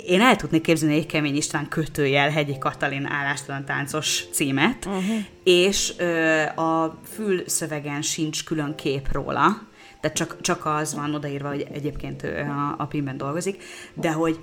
[0.07, 5.17] én el tudnék képzelni egy Kemény István kötőjel Hegyi Katalin állástalan táncos címet, uh-huh.
[5.45, 9.69] és ö, a fülszövegen sincs külön kép róla,
[10.01, 13.63] tehát csak, csak az van odaírva, hogy egyébként a, a PIN-ben dolgozik,
[13.95, 14.39] de hogy,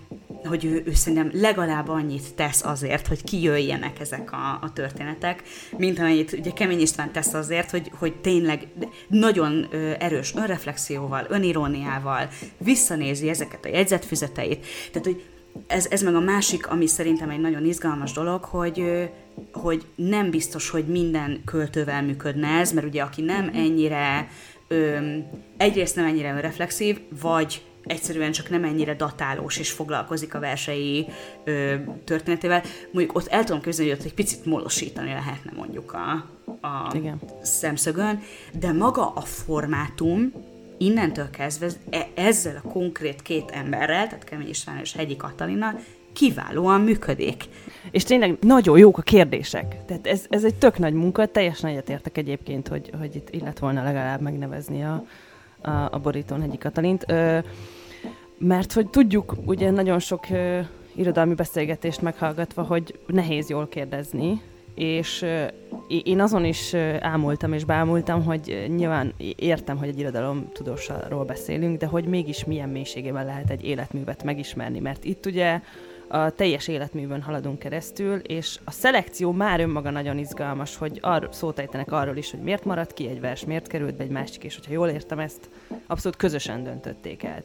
[0.46, 5.44] hogy ő, ő szerintem legalább annyit tesz azért, hogy kijöjjenek ezek a, a történetek,
[5.78, 8.68] mint amennyit ugye Kemény István tesz azért, hogy, hogy tényleg
[9.08, 9.68] nagyon
[10.00, 14.66] erős önreflexióval, öniróniával visszanézi ezeket a jegyzetfüzeteit.
[14.92, 15.24] Tehát, hogy
[15.68, 19.10] ez, ez meg a másik, ami szerintem egy nagyon izgalmas dolog, hogy,
[19.54, 24.28] hogy nem biztos, hogy minden költővel működne ez, mert ugye aki nem ennyire
[24.68, 24.98] ö,
[25.58, 31.08] egyrészt nem ennyire reflexív, vagy egyszerűen csak nem ennyire datálós és foglalkozik a versei
[31.44, 32.64] ö, történetével.
[32.92, 36.12] Mondjuk ott el tudom képzelni, hogy ott egy picit molosítani lehetne mondjuk a,
[36.68, 37.20] a Igen.
[37.42, 38.22] szemszögön,
[38.60, 40.32] de maga a formátum
[40.78, 45.80] innentől kezdve e, ezzel a konkrét két emberrel, tehát Kemény István és Hegyi Katalinnal
[46.18, 47.44] kiválóan működik.
[47.92, 49.86] És tényleg nagyon jók a kérdések.
[49.86, 53.84] Tehát ez, ez egy tök nagy munka, teljesen egyetértek egyébként, hogy, hogy itt illet volna
[53.84, 55.04] legalább megnevezni a,
[55.62, 57.06] a, a borítón Hegyi Katalint.
[57.08, 57.38] Ö,
[58.38, 60.60] mert hogy tudjuk, ugye nagyon sok ö,
[60.96, 64.42] irodalmi beszélgetést meghallgatva, hogy nehéz jól kérdezni,
[64.76, 65.26] és
[66.04, 71.86] én azon is ámultam és bámultam, hogy nyilván értem, hogy egy irodalom tudósról beszélünk, de
[71.86, 75.60] hogy mégis milyen mélységében lehet egy életművet megismerni, mert itt ugye
[76.08, 81.60] a teljes életművön haladunk keresztül, és a szelekció már önmaga nagyon izgalmas, hogy ar- szót
[81.60, 84.56] ejtenek arról is, hogy miért maradt ki egy vers, miért került be egy másik, és
[84.56, 85.50] hogyha jól értem ezt,
[85.88, 87.44] abszolút közösen döntötték el.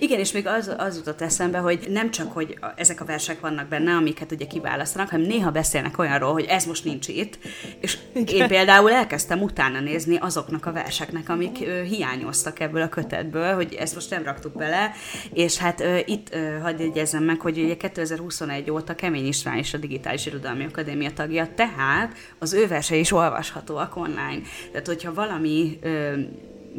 [0.00, 3.68] Igen, és még az, az jutott eszembe, hogy nem csak, hogy ezek a versek vannak
[3.68, 7.38] benne, amiket ugye kiválasztanak, hanem néha beszélnek olyanról, hogy ez most nincs itt,
[7.80, 13.54] és én például elkezdtem utána nézni azoknak a verseknek, amik ö, hiányoztak ebből a kötetből,
[13.54, 14.92] hogy ezt most nem raktuk bele,
[15.32, 19.74] és hát ö, itt ö, hadd jegyezzem meg, hogy ugye 2021 óta Kemény István is
[19.74, 24.40] a Digitális Irodalmi Akadémia tagja, tehát az ő versei is olvashatóak online.
[24.70, 26.12] Tehát, hogyha valami ö,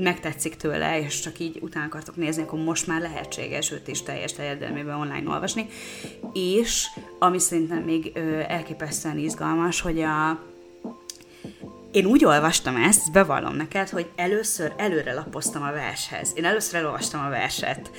[0.04, 4.34] megtetszik tőle, és csak így utána akartok nézni, akkor most már lehetséges őt is teljes
[4.34, 5.68] terjedelmében online olvasni.
[6.34, 6.86] És
[7.20, 10.44] ami szerintem még ö, elképesztően izgalmas, hogy a
[11.91, 16.32] én úgy olvastam ezt, bevallom neked, hogy először előre lapoztam a vershez.
[16.36, 17.91] Én először elolvastam a verset,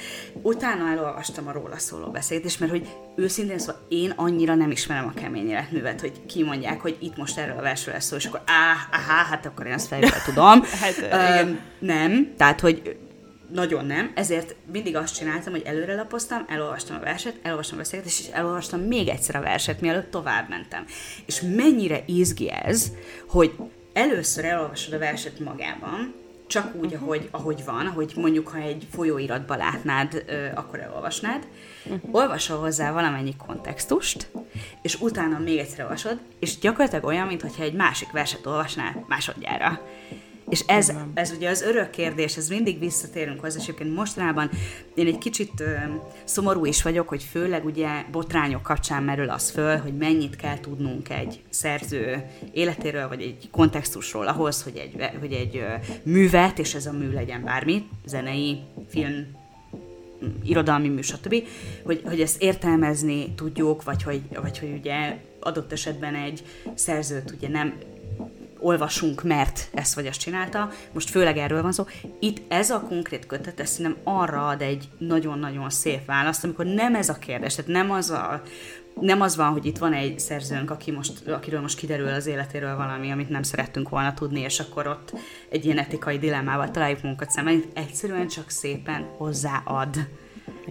[0.43, 5.13] utána elolvastam a róla szóló beszédet, és mert hogy őszintén szóval én annyira nem ismerem
[5.15, 8.43] a kemény életművet, hogy kimondják, hogy itt most erről a versről lesz szó, és akkor
[8.47, 10.63] áh, áhá, hát akkor én azt fejből tudom.
[10.63, 12.97] hát, um, nem, tehát hogy
[13.53, 18.21] nagyon nem, ezért mindig azt csináltam, hogy előre lapoztam, elolvastam a verset, elolvastam a beszélgetést,
[18.21, 20.85] és elolvastam még egyszer a verset, mielőtt tovább mentem.
[21.27, 22.93] És mennyire izgi ez,
[23.29, 23.53] hogy
[23.93, 26.15] először elolvasod a verset magában,
[26.47, 27.03] csak úgy, uh-huh.
[27.03, 30.25] ahogy, ahogy van, ahogy mondjuk, ha egy folyóiratba látnád,
[30.55, 31.47] akkor elolvasnád,
[31.85, 32.15] uh-huh.
[32.15, 34.31] olvasol hozzá valamennyi kontextust,
[34.83, 39.81] és utána még egyszer olvasod, és gyakorlatilag olyan, mintha egy másik verset olvasnál másodjára.
[40.51, 44.51] És ez, ez ugye az örök kérdés, ez mindig visszatérünk hozzá, és egyébként mostanában
[44.95, 45.75] én egy kicsit ö,
[46.25, 51.09] szomorú is vagyok, hogy főleg ugye botrányok kapcsán merül az föl, hogy mennyit kell tudnunk
[51.09, 56.87] egy szerző életéről, vagy egy kontextusról ahhoz, hogy egy, hogy egy ö, művet, és ez
[56.87, 59.39] a mű legyen bármi, zenei, film,
[60.45, 61.35] irodalmi mű, stb.,
[61.85, 66.43] hogy, hogy ezt értelmezni tudjuk, vagy hogy, vagy hogy ugye adott esetben egy
[66.75, 67.75] szerzőt ugye nem
[68.61, 71.85] olvasunk, mert ezt vagy azt csinálta, most főleg erről van szó.
[72.21, 76.95] Itt ez a konkrét kötet, ez szerintem arra ad egy nagyon-nagyon szép választ, amikor nem
[76.95, 78.43] ez a kérdés, tehát nem az a,
[79.01, 82.77] nem az van, hogy itt van egy szerzőnk, aki most, akiről most kiderül az életéről
[82.77, 85.13] valami, amit nem szerettünk volna tudni, és akkor ott
[85.49, 87.65] egy ilyen etikai dilemmával találjuk munkat szemben.
[87.75, 89.97] Egyszerűen csak szépen hozzáad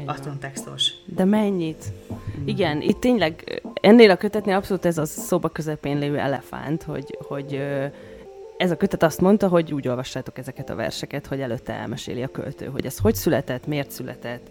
[0.05, 0.93] a kontextus.
[1.05, 1.85] De mennyit?
[2.45, 7.61] Igen, itt tényleg ennél a kötetnél abszolút ez a szoba közepén lévő elefánt, hogy, hogy
[8.57, 12.27] ez a kötet azt mondta, hogy úgy olvassátok ezeket a verseket, hogy előtte elmeséli a
[12.27, 14.49] költő, hogy ez hogy született, miért született,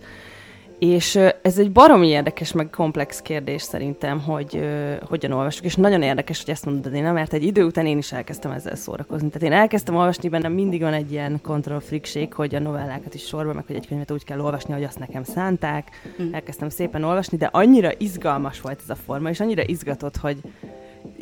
[0.78, 6.02] és ez egy baromi érdekes, meg komplex kérdés szerintem, hogy uh, hogyan olvasok, és nagyon
[6.02, 9.28] érdekes, hogy ezt mondod, Dina, mert egy idő után én is elkezdtem ezzel szórakozni.
[9.28, 11.82] Tehát én elkezdtem olvasni, bennem mindig van egy ilyen kontroll
[12.30, 15.22] hogy a novellákat is sorba, meg hogy egy könyvet úgy kell olvasni, hogy azt nekem
[15.22, 15.88] szánták.
[16.22, 16.34] Mm.
[16.34, 20.36] Elkezdtem szépen olvasni, de annyira izgalmas volt ez a forma, és annyira izgatott, hogy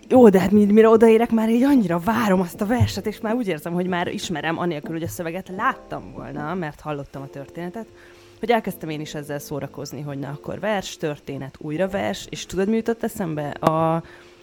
[0.08, 3.48] jó, de hát mire odaérek, már így annyira várom azt a verset, és már úgy
[3.48, 7.86] érzem, hogy már ismerem, anélkül, hogy a szöveget láttam volna, mert hallottam a történetet
[8.38, 12.68] hogy elkezdtem én is ezzel szórakozni, hogy na akkor vers, történet, újra vers, és tudod,
[12.68, 13.48] mi jutott eszembe?
[13.48, 13.94] A,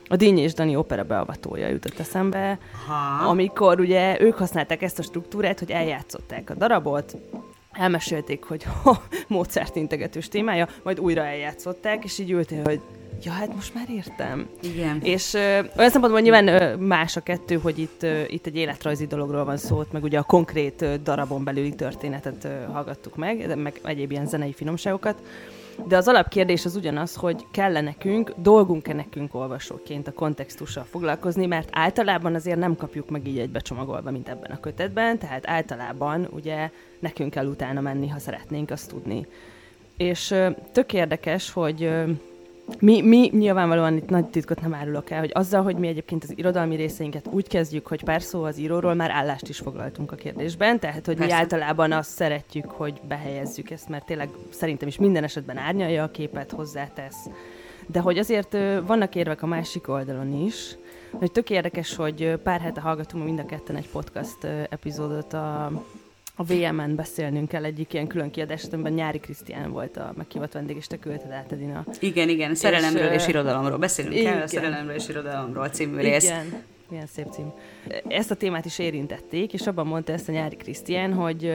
[0.08, 3.27] a Díny és Dani opera beavatója jutott eszembe, ha.
[3.27, 7.17] amikor ugye ők használták ezt a struktúrát, hogy eljátszották a darabot,
[7.71, 8.65] elmesélték, hogy
[9.27, 12.82] Mozart integetős témája, majd újra eljátszották, és így ültél, hogy
[13.23, 14.49] ja, hát most már értem.
[14.62, 14.99] Igen.
[15.01, 15.39] És ö,
[15.77, 19.57] olyan szempontból nyilván ö, más a kettő, hogy itt, ö, itt egy életrajzi dologról van
[19.57, 24.27] szó, meg ugye a konkrét ö, darabon belüli történetet ö, hallgattuk meg, meg egyéb ilyen
[24.27, 25.21] zenei finomságokat.
[25.88, 31.69] De az alapkérdés az ugyanaz, hogy kell-e nekünk, dolgunk-e nekünk olvasóként a kontextussal foglalkozni, mert
[31.71, 37.31] általában azért nem kapjuk meg így egybecsomagolva, mint ebben a kötetben, tehát általában ugye nekünk
[37.31, 39.27] kell utána menni, ha szeretnénk azt tudni.
[39.97, 42.03] És ö, tök érdekes, hogy ö,
[42.80, 46.34] mi, mi nyilvánvalóan itt nagy titkot nem árulok el, hogy azzal, hogy mi egyébként az
[46.36, 50.80] irodalmi részeinket úgy kezdjük, hogy pár szó az íróról, már állást is foglaltunk a kérdésben,
[50.80, 51.34] tehát hogy Persze.
[51.34, 56.12] mi általában azt szeretjük, hogy behelyezzük ezt, mert tényleg szerintem is minden esetben árnyalja a
[56.12, 57.30] képet, hozzátesz.
[57.88, 60.76] De hogy azért vannak érvek a másik oldalon is,
[61.12, 65.71] hogy tök érdekes, hogy pár hete hallgatunk mind a ketten egy podcast epizódot a
[66.36, 70.76] a VM-en beszélnünk kell egyik ilyen külön kiadás, amiben Nyári Krisztián volt a meghívott vendég,
[70.76, 71.86] és te küldted át, Edina.
[72.00, 74.34] Igen, igen, szerelemről és, és irodalomról beszélünk igen.
[74.34, 76.24] kell, a szerelemről és irodalomról című rész.
[76.24, 77.52] Igen, milyen szép cím.
[78.08, 81.54] Ezt a témát is érintették, és abban mondta ezt a Nyári Krisztián, hogy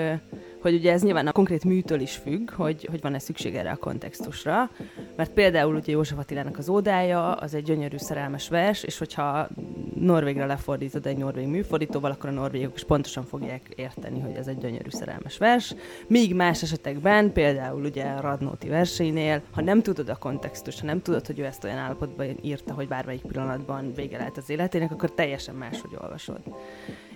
[0.61, 3.77] hogy ugye ez nyilván a konkrét műtől is függ, hogy, hogy van-e szükség erre a
[3.77, 4.71] kontextusra,
[5.17, 9.49] mert például ugye József Attilának az ódája, az egy gyönyörű szerelmes vers, és hogyha
[9.95, 14.59] norvégre lefordítod egy norvég műfordítóval, akkor a norvégok is pontosan fogják érteni, hogy ez egy
[14.59, 15.75] gyönyörű szerelmes vers.
[16.07, 21.03] Míg más esetekben, például ugye a Radnóti verseinél, ha nem tudod a kontextust, ha nem
[21.03, 25.11] tudod, hogy ő ezt olyan állapotban írta, hogy bármelyik pillanatban vége lehet az életének, akkor
[25.11, 26.41] teljesen máshogy olvasod.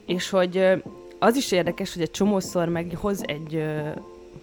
[0.07, 0.83] És hogy
[1.23, 3.65] az is érdekes, hogy egy csomószor meg hoz egy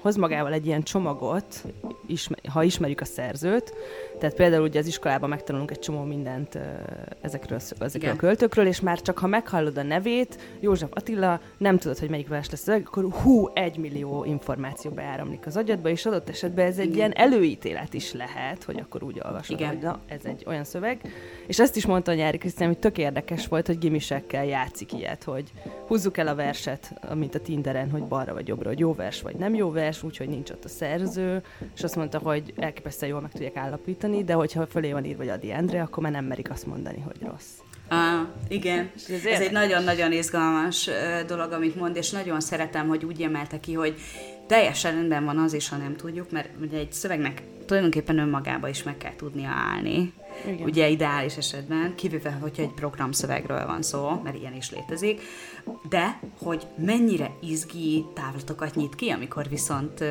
[0.02, 1.64] hoz magával egy ilyen csomagot,
[2.06, 3.74] ismer, ha ismerjük a szerzőt,
[4.20, 6.60] tehát például ugye az iskolában megtanulunk egy csomó mindent
[7.22, 12.00] ezekről, ezekről a költőkről, és már csak ha meghallod a nevét, József Attila, nem tudod,
[12.00, 16.66] hogy melyik vers lesz, akkor hú, egy millió információ beáramlik az agyadba, és adott esetben
[16.66, 16.98] ez egy Igen.
[16.98, 19.70] ilyen előítélet is lehet, hogy akkor úgy olvasod, Igen.
[19.70, 21.00] hogy na, ez egy olyan szöveg.
[21.48, 25.24] És ezt is mondta a nyári Krisztián, hogy tök érdekes volt, hogy gimisekkel játszik ilyet,
[25.24, 25.52] hogy
[25.88, 29.36] húzzuk el a verset, mint a Tinderen, hogy balra vagy jobbra, hogy jó vers vagy
[29.36, 31.44] nem jó vers, úgyhogy nincs ott a szerző,
[31.76, 35.32] és azt mondta, hogy elképesztően jól meg tudják állapítani, de hogyha fölé van írva, hogy
[35.32, 37.50] Adi Endre, akkor már nem merik azt mondani, hogy rossz.
[37.88, 40.90] Ah, igen, ez, ez egy nagyon-nagyon izgalmas
[41.28, 43.96] dolog, amit mond, és nagyon szeretem, hogy úgy emelte ki, hogy
[44.48, 48.84] teljesen rendben van az is, ha nem tudjuk, mert ugye egy szövegnek tulajdonképpen önmagába is
[48.84, 50.14] meg kell tudnia állni.
[50.48, 50.68] Igen.
[50.68, 55.22] ugye ideális esetben, kivéve, hogyha egy programszövegről van szó, mert ilyen is létezik,
[55.90, 60.04] de hogy mennyire izgi távlatokat nyit ki, amikor viszont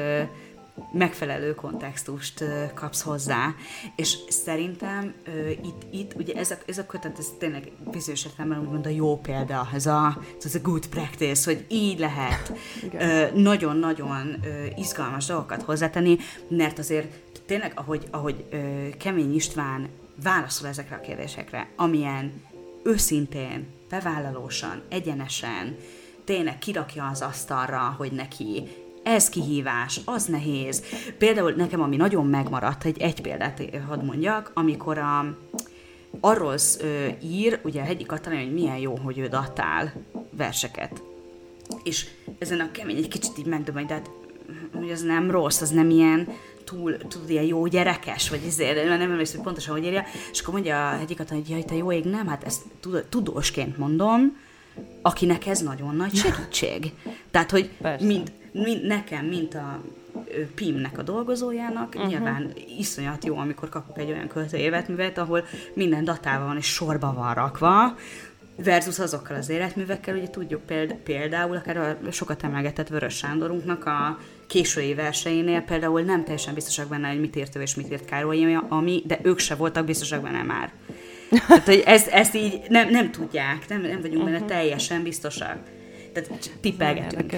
[0.93, 3.55] megfelelő kontextust kapsz hozzá.
[3.97, 5.15] És szerintem
[5.63, 9.21] itt, itt ugye ez a, ez a kötet, ez tényleg bizonyos értelemben úgymond a jó
[9.21, 12.53] példa, ez a, ez a good practice, hogy így lehet
[13.35, 14.45] nagyon-nagyon
[14.77, 16.17] izgalmas dolgokat hozzátenni,
[16.49, 17.13] mert azért
[17.47, 18.45] tényleg, ahogy, ahogy
[18.99, 19.89] Kemény István
[20.23, 22.43] válaszol ezekre a kérdésekre, amilyen
[22.85, 25.77] őszintén, bevállalósan, egyenesen,
[26.25, 28.69] tényleg kirakja az asztalra, hogy neki
[29.09, 30.83] ez kihívás, az nehéz.
[31.19, 35.37] Például nekem, ami nagyon megmaradt, egy, egy példát hadd mondjak, amikor a,
[36.21, 39.93] arról ö, ír, ugye a Hegyi Katalin, hogy milyen jó, hogy ő datál
[40.31, 41.03] verseket.
[41.83, 42.07] És
[42.39, 44.11] ezen a kemény egy kicsit így megdöbben, de hát,
[44.75, 46.29] hogy az nem rossz, az nem ilyen
[46.65, 50.55] túl, tudod, ilyen jó gyerekes, vagy ezért, nem emlékszem, hogy pontosan hogy írja, és akkor
[50.55, 52.63] mondja a Hegyi Katalin, hogy jaj, te jó ég, nem, hát ezt
[53.09, 54.37] tudósként mondom,
[55.03, 56.93] akinek ez nagyon nagy segítség.
[57.31, 59.81] Tehát, hogy mind, mind, nekem, mint a
[60.55, 62.11] PIM-nek a dolgozójának, uh-huh.
[62.11, 67.35] nyilván iszonyat jó, amikor kapok egy olyan költőévetművet, ahol minden datával van és sorba van
[67.35, 67.97] rakva,
[68.65, 70.63] versus azokkal az életművekkel, ugye tudjuk
[71.05, 77.09] például, akár a sokat emlegetett Vörös Sándorunknak a késői verseinél például nem teljesen biztosak benne,
[77.09, 80.43] hogy mit írt ő és mit írt Károly, ami, de ők se voltak biztosak benne
[80.43, 80.73] már.
[81.49, 84.51] Tehát, hogy ezt, ezt így nem, nem tudják, nem, nem vagyunk benne uh-huh.
[84.51, 85.59] teljesen biztosak.
[86.23, 87.33] Tehát tippelgetünk.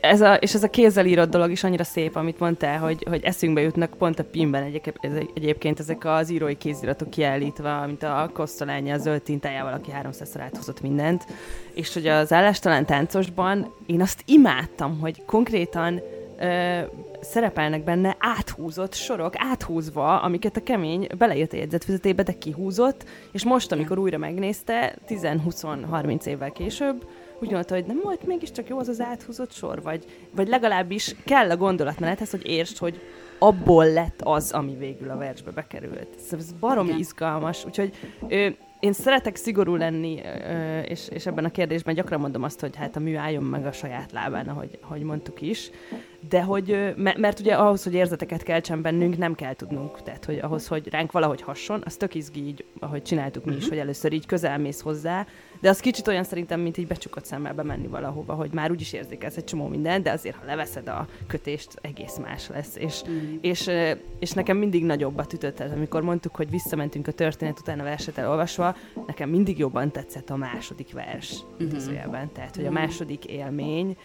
[0.00, 3.24] Ez a, és ez a kézzel írott dolog is annyira szép, amit mondtál, hogy, hogy
[3.24, 4.96] eszünkbe jutnak pont a PIM-ben egyéb,
[5.34, 10.80] egyébként ezek az írói kéziratok kiállítva, mint a Kosztolánya a zöld tintájával, aki 300-szor áthozott
[10.80, 11.24] mindent.
[11.74, 16.00] És hogy az állástalan táncosban én azt imádtam, hogy konkrétan
[16.38, 16.80] ö,
[17.20, 23.72] szerepelnek benne áthúzott sorok, áthúzva, amiket a kemény beleírt a jegyzetfüzetébe, de kihúzott, és most,
[23.72, 27.04] amikor újra megnézte, 10-20-30 évvel később,
[27.40, 31.50] úgy gondolta, hogy nem volt mégiscsak jó az az áthúzott sor, vagy, vagy legalábbis kell
[31.50, 33.00] a gondolatmenethez, hogy értsd, hogy
[33.38, 36.18] abból lett az, ami végül a versbe bekerült.
[36.18, 37.00] Szóval ez baromi Igen.
[37.00, 37.94] izgalmas, úgyhogy
[38.28, 40.22] ő, én szeretek szigorú lenni,
[40.84, 43.72] és, és ebben a kérdésben gyakran mondom azt, hogy hát a mű álljon meg a
[43.72, 45.70] saját lábán, ahogy, ahogy mondtuk is,
[46.28, 50.66] de hogy, mert ugye ahhoz, hogy érzeteket keltsen bennünk, nem kell tudnunk, tehát hogy ahhoz,
[50.66, 53.70] hogy ránk valahogy hasson, az tök izgi így, ahogy csináltuk mi is, uh-huh.
[53.70, 55.26] hogy először így közelmész hozzá,
[55.60, 59.36] de az kicsit olyan szerintem, mint így becsukott szemmel bemenni valahova, hogy már úgyis érzékelsz
[59.36, 62.76] egy csomó minden, de azért, ha leveszed a kötést, egész más lesz.
[62.76, 63.36] És, mm.
[63.40, 63.70] és,
[64.18, 68.18] és nekem mindig nagyobbat ütött ez, amikor mondtuk, hogy visszamentünk a történet után a verset
[68.18, 72.26] elolvasva, nekem mindig jobban tetszett a második vers, mm-hmm.
[72.32, 73.96] tehát, hogy a második élmény,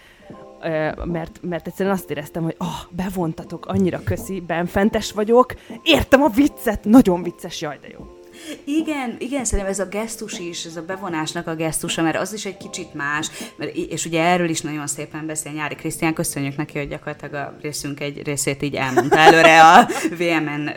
[1.06, 6.84] mert, mert egyszerűen azt éreztem, hogy ah, bevontatok, annyira köszi, benfentes vagyok, értem a viccet,
[6.84, 8.14] nagyon vicces, jaj, de jó.
[8.63, 12.45] Igen, igen, szerintem ez a gesztus is, ez a bevonásnak a gesztusa, mert az is
[12.45, 16.78] egy kicsit más, mert, és ugye erről is nagyon szépen beszél Nyári Krisztián, köszönjük neki,
[16.78, 19.88] hogy gyakorlatilag a részünk egy részét így elmondta előre a
[20.19, 20.69] VMN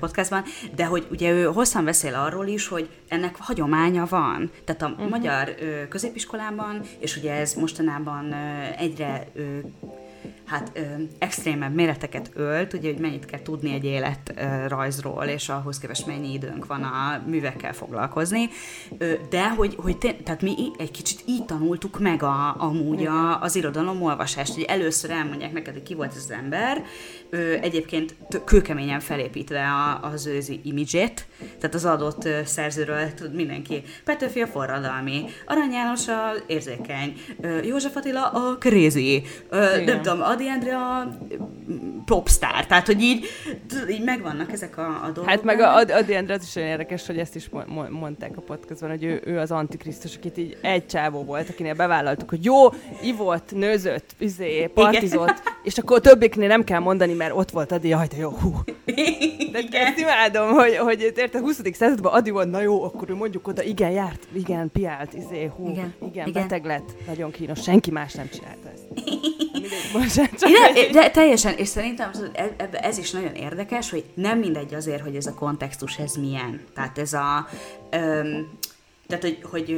[0.00, 4.50] podcastban, de hogy ugye ő hosszan beszél arról is, hogy ennek hagyománya van.
[4.64, 5.08] Tehát a uh-huh.
[5.08, 5.54] magyar
[5.88, 8.34] középiskolában, és ugye ez mostanában
[8.78, 9.26] egyre
[10.46, 10.80] hát ö,
[11.18, 16.66] extrémebb méreteket ölt, ugye, hogy mennyit kell tudni egy életrajzról, és ahhoz képest mennyi időnk
[16.66, 18.48] van a művekkel foglalkozni,
[18.98, 23.40] ö, de hogy, hogy té- tehát mi egy kicsit így tanultuk meg a, amúgy a,
[23.40, 26.84] az irodalom olvasást, hogy először elmondják neked, hogy ki volt ez az ember,
[27.30, 31.26] ö, egyébként kőkeményen felépítve a, az őzi imidzsét,
[31.58, 33.82] tehát az adott ö, szerzőről tud mindenki.
[34.04, 40.22] Petőfi a forradalmi, Arany János a érzékeny, ö, József Attila a crazy, ö, nem tudom,
[40.22, 41.08] Adi Andrea
[42.04, 43.26] popstar, tehát hogy így,
[43.90, 45.28] így megvannak ezek a, a dolgok.
[45.28, 47.50] Hát meg a Adi Andrea az is olyan érdekes, hogy ezt is
[47.90, 52.28] mondták a podcastban, hogy ő, ő az antikrisztus, akit így egy csávó volt, akinél bevállaltuk,
[52.28, 52.68] hogy jó,
[53.02, 55.54] ivott, nőzött, izé, partizott, Igen.
[55.62, 58.54] és akkor a többiknél nem kell mondani, mert ott volt Adi, jaj, de jó, hú.
[59.52, 59.86] De igen.
[59.86, 61.60] ezt imádom, hogy, hogy érte, a 20.
[61.72, 65.70] században Adi volt, na jó, akkor ő mondjuk oda, igen, járt, igen, piált, izé, hú,
[65.70, 66.42] igen, igen, igen.
[66.42, 68.84] beteg lett, nagyon kínos, senki más nem csinálta ezt.
[69.92, 70.38] Bocsánat,
[70.74, 75.16] de, de, teljesen, és szerintem ez, ez is nagyon érdekes, hogy nem mindegy azért, hogy
[75.16, 76.60] ez a kontextus ez milyen.
[76.74, 77.46] Tehát ez a...
[77.90, 78.58] Öm,
[79.06, 79.76] tehát, hogy, hogy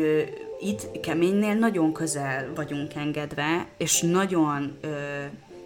[0.61, 4.89] itt keménynél nagyon közel vagyunk engedve, és nagyon ö,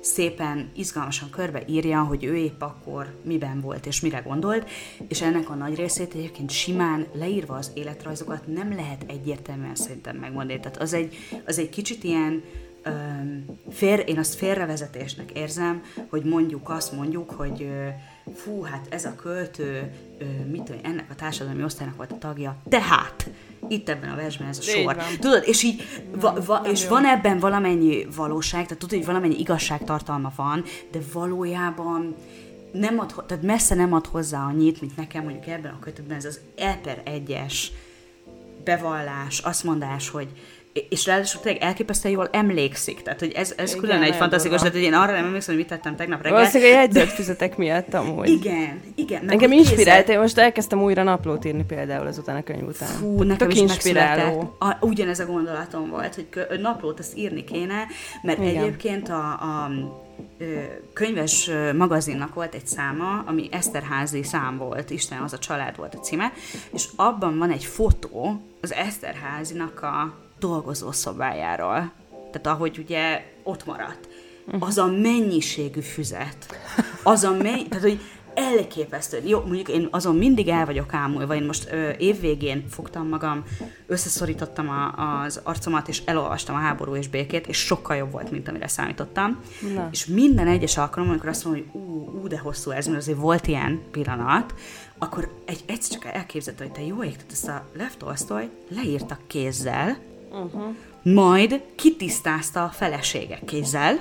[0.02, 4.70] szépen, izgalmasan körbe írja, hogy ő épp akkor miben volt és mire gondolt,
[5.08, 10.60] és ennek a nagy részét egyébként simán leírva az életrajzokat nem lehet egyértelműen szerintem megmondani.
[10.60, 12.42] Tehát az egy, az egy kicsit ilyen
[13.70, 17.68] fér, én azt félrevezetésnek érzem, hogy mondjuk azt mondjuk, hogy
[18.34, 22.56] fú, hát ez a költő, ö, mit tudom, ennek a társadalmi osztálynak volt a tagja,
[22.68, 23.30] tehát
[23.68, 24.96] itt ebben a versben ez a sor.
[25.20, 25.82] Tudod, és így,
[26.20, 32.14] va, va, és van ebben valamennyi valóság, tehát tudod, hogy valamennyi igazságtartalma van, de valójában
[32.72, 36.24] nem ad, tehát messze nem ad hozzá annyit, mint nekem mondjuk ebben a kötetben ez
[36.24, 37.72] az E per egyes
[38.64, 40.28] bevallás, azt mondás, hogy
[40.88, 43.02] és ráadásul tényleg elképesztően jól emlékszik.
[43.02, 45.64] Tehát, hogy ez, ez igen, külön egy fantasztikus, tehát, hogy én arra nem emlékszem, hogy
[45.64, 46.38] mit tettem tegnap reggel.
[46.38, 48.28] Valószínűleg a jegyzetfüzetek miatt amúgy.
[48.28, 49.30] Igen, igen.
[49.30, 52.88] Engem inspirált, én most elkezdtem újra naplót írni például azután a könyv után.
[52.88, 54.56] Fú, nekem Tök is inspiráló.
[54.58, 57.86] A, ugyanez a gondolatom volt, hogy naplót ezt írni kéne,
[58.22, 58.56] mert igen.
[58.56, 59.70] egyébként a, a
[60.92, 65.98] könyves magazinnak volt egy száma, ami Eszterházi szám volt, Isten az a család volt a
[65.98, 66.32] címe,
[66.72, 71.92] és abban van egy fotó az Eszterházinak a dolgozó szobájáról.
[72.10, 74.08] Tehát ahogy ugye ott maradt.
[74.58, 76.36] Az a mennyiségű füzet.
[77.02, 78.00] Az a mennyi, tehát hogy
[78.34, 79.20] elképesztő.
[79.24, 81.34] Jó, mondjuk én azon mindig el vagyok ámulva.
[81.34, 83.44] Én most ö, évvégén fogtam magam,
[83.86, 88.48] összeszorítottam a, az arcomat, és elolvastam a háború és békét, és sokkal jobb volt, mint
[88.48, 89.40] amire számítottam.
[89.74, 89.88] Na.
[89.92, 93.18] És minden egyes alkalom, amikor azt mondom, hogy ú, ú, de hosszú ez, mert azért
[93.18, 94.54] volt ilyen pillanat,
[94.98, 99.18] akkor egy, egyszer csak elképzeltem, hogy te jó ég, tehát ezt a Lev Tolstoy leírta
[99.26, 99.98] kézzel,
[100.32, 100.62] uh-huh.
[101.02, 104.00] majd kitisztázta a feleségek kézzel,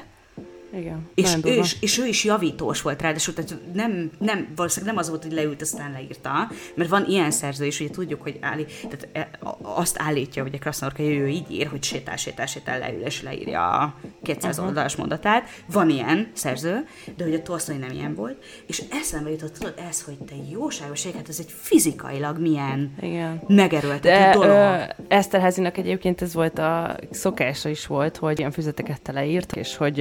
[0.73, 1.09] igen.
[1.15, 5.03] És ő, is, és ő is javítós volt rá, de tehát nem, nem, valószínűleg nem
[5.03, 8.65] az volt, hogy leült, aztán leírta, mert van ilyen szerző is, ugye tudjuk, hogy állí,
[8.81, 9.29] tehát e,
[9.61, 13.69] azt állítja, hogy a Krasznorka ő így ír, hogy sétál, sétál, sétál, leül és leírja
[13.69, 14.67] a 200 uh-huh.
[14.67, 15.49] oldalas mondatát.
[15.71, 20.01] Van ilyen szerző, de hogy a Tolstoy nem ilyen volt, és eszembe jutott, tudod, ez,
[20.01, 23.41] hogy te jóságos hát ez egy fizikailag milyen Igen.
[23.47, 24.49] megerőltető dolog.
[24.49, 29.97] Ö, Eszterházinak egyébként ez volt a szokása is volt, hogy ilyen füzeteket teleírt, és hogy,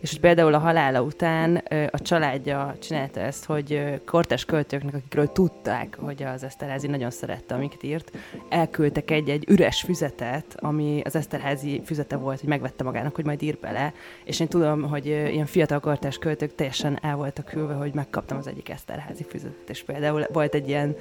[0.00, 1.56] és és hogy például a halála után
[1.90, 7.82] a családja csinálta ezt, hogy kortes költőknek, akikről tudták, hogy az Eszterházi nagyon szerette, amiket
[7.82, 8.16] írt,
[8.48, 13.58] elküldtek egy-egy üres füzetet, ami az Eszterházi füzete volt, hogy megvette magának, hogy majd ír
[13.60, 13.92] bele,
[14.24, 18.46] és én tudom, hogy ilyen fiatal kortes költők teljesen el voltak külve, hogy megkaptam az
[18.46, 20.96] egyik Eszterházi füzetet, és például volt egy ilyen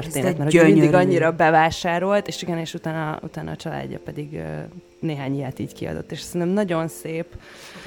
[0.00, 4.40] történet, mert hogy mindig annyira bevásárolt, és igen, és utána, utána a családja pedig
[5.02, 7.26] néhány ilyet így kiadott, és szerintem nagyon szép.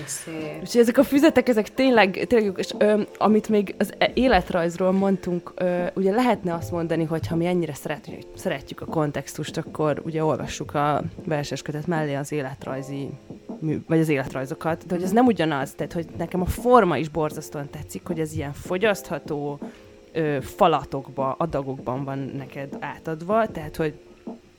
[0.06, 0.62] szép.
[0.62, 5.53] Úgyhogy ezek a füzetek, ezek tényleg, tényleg és ö, amit még az e- életrajzról mondtunk,
[5.56, 10.24] ö, ugye lehetne azt mondani, hogy ha mi ennyire szeretjük, szeretjük a kontextust, akkor ugye
[10.24, 13.10] olvassuk a verseskötet mellé az életrajzi
[13.60, 17.10] mű, vagy az életrajzokat, de hogy ez nem ugyanaz, tehát hogy nekem a forma is
[17.10, 19.60] borzasztóan tetszik, hogy ez ilyen fogyasztható,
[20.16, 23.99] ö, falatokba, adagokban van neked átadva, tehát hogy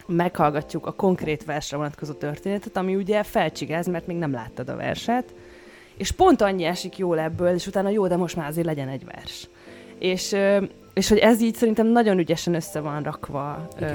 [0.06, 5.34] meghallgatjuk a konkrét versre vonatkozó történetet, ami ugye felcsigáz, mert még nem láttad a verset,
[5.96, 9.04] és pont annyi esik jól ebből, és utána jó, de most már azért legyen egy
[9.04, 9.48] vers.
[9.98, 10.36] És
[10.96, 13.68] és hogy ez így szerintem nagyon ügyesen össze van rakva.
[13.80, 13.86] Ö,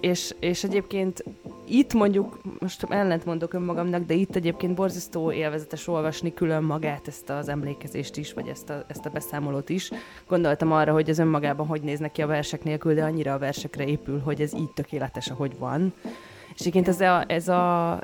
[0.00, 1.24] és, és egyébként
[1.68, 7.30] itt mondjuk, most ellent mondok önmagamnak, de itt egyébként borzasztó élvezetes olvasni külön magát, ezt
[7.30, 9.90] az emlékezést is, vagy ezt a, ezt a beszámolót is.
[10.28, 13.86] Gondoltam arra, hogy ez önmagában hogy néznek ki a versek nélkül, de annyira a versekre
[13.86, 15.92] épül, hogy ez így tökéletes, ahogy van.
[16.58, 18.00] És egyébként ez, a, ez, a,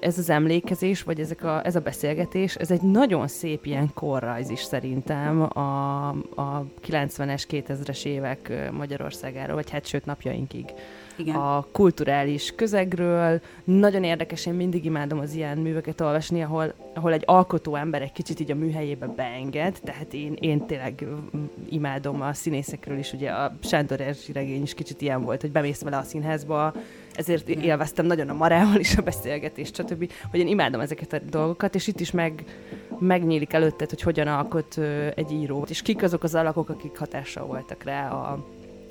[0.00, 4.50] ez az emlékezés, vagy ezek a, ez a beszélgetés, ez egy nagyon szép ilyen korrajz
[4.50, 10.64] is szerintem a, a 90-es, 2000-es évek Magyarországáról, vagy hát sőt napjainkig.
[11.18, 11.34] Igen.
[11.34, 13.40] a kulturális közegről.
[13.64, 18.12] Nagyon érdekes, én mindig imádom az ilyen műveket olvasni, ahol, ahol egy alkotó ember egy
[18.12, 21.06] kicsit így a műhelyébe beenged, tehát én, én tényleg
[21.68, 25.82] imádom a színészekről is, ugye a Sándor Erzsi regény is kicsit ilyen volt, hogy bemész
[25.82, 26.72] vele a színházba,
[27.14, 27.62] ezért Igen.
[27.62, 30.12] élveztem nagyon a Marával is a beszélgetést, stb.
[30.30, 32.44] Hogy én imádom ezeket a dolgokat, és itt is meg,
[32.98, 34.78] megnyílik előtted, hogy hogyan alkot
[35.14, 38.44] egy író, és kik azok az alakok, akik hatással voltak rá a,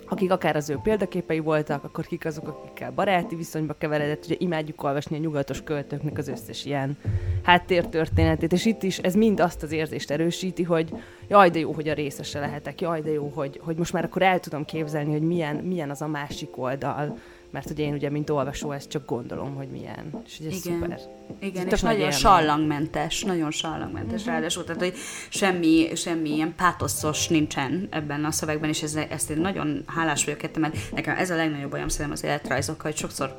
[0.10, 4.26] akik akár az ő példaképei voltak, akkor kik azok, akikkel baráti viszonyba keveredett.
[4.26, 6.98] Ugye imádjuk olvasni a nyugatos költőknek az összes ilyen
[7.44, 10.94] háttértörténetét, és itt is ez mind azt az érzést erősíti, hogy
[11.28, 14.22] jaj, de jó, hogy a részese lehetek, jaj, de jó, hogy, hogy most már akkor
[14.22, 17.18] el tudom képzelni, hogy milyen, milyen az a másik oldal,
[17.52, 20.22] mert ugye én ugye, mint olvasó, ezt csak gondolom, hogy milyen.
[20.26, 20.60] És ugye Igen.
[20.60, 21.00] szuper.
[21.40, 24.34] Igen, és nagyon sallangmentes, nagyon sallangmentes uh-huh.
[24.34, 24.94] ráadásul, tehát hogy
[25.30, 30.44] semmi, semmi ilyen pátoszos nincsen ebben a szövegben, és ez, ezt én nagyon hálás vagyok
[30.44, 33.36] érte, mert nekem ez a legnagyobb bajom szerintem az életrajzokkal, hogy sokszor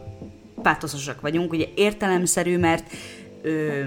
[0.62, 2.92] pátoszosak vagyunk, ugye értelemszerű, mert
[3.42, 3.82] ö,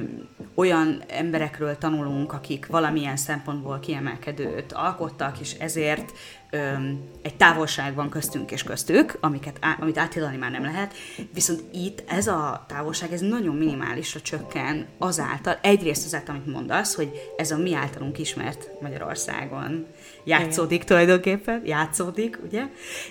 [0.55, 6.11] olyan emberekről tanulunk, akik valamilyen szempontból kiemelkedőt alkottak, és ezért
[6.49, 6.57] ö,
[7.21, 10.93] egy távolság van köztünk és köztük, amiket, á, amit áthidalni már nem lehet,
[11.33, 17.11] viszont itt ez a távolság, ez nagyon minimálisra csökken azáltal, egyrészt azáltal, amit mondasz, hogy
[17.37, 19.87] ez a mi általunk ismert Magyarországon
[20.23, 22.63] játszódik tulajdonképpen, játszódik, ugye?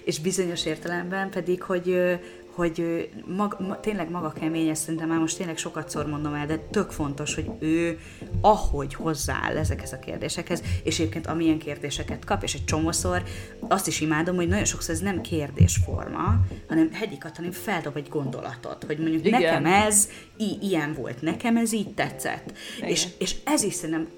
[0.05, 2.19] És bizonyos értelemben pedig, hogy
[2.61, 6.47] hogy mag, ma, tényleg maga kemény, ezt szerintem már most tényleg sokat szor mondom el,
[6.47, 7.99] de tök fontos, hogy ő
[8.41, 13.23] ahogy hozzááll ezekhez a kérdésekhez, és egyébként amilyen kérdéseket kap, és egy csomószor
[13.69, 18.85] azt is imádom, hogy nagyon sokszor ez nem kérdésforma, hanem Hegyi Katalin feldob egy gondolatot,
[18.85, 19.41] hogy mondjuk Igen.
[19.41, 22.53] nekem ez i- ilyen volt, nekem ez így tetszett.
[22.87, 24.09] És, és ez is szerintem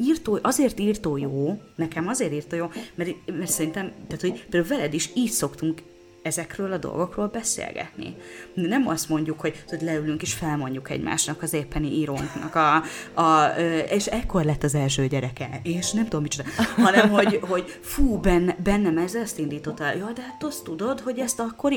[0.00, 4.94] írtó, azért írtó jó, nekem azért írtó jó, mert, mert szerintem, tehát, hogy például veled
[4.94, 5.82] is így szoktunk
[6.22, 8.16] ezekről a dolgokról beszélgetni.
[8.54, 12.82] Nem azt mondjuk, hogy, hogy leülünk és felmondjuk egymásnak az éppeni írónknak, a,
[13.20, 13.46] a,
[13.90, 18.56] és ekkor lett az első gyereke, és nem tudom micsoda, hanem hogy, hogy fú, benne,
[18.62, 19.94] bennem ez ezt indította.
[19.94, 21.72] Ja, de hát azt tudod, hogy ezt akkor...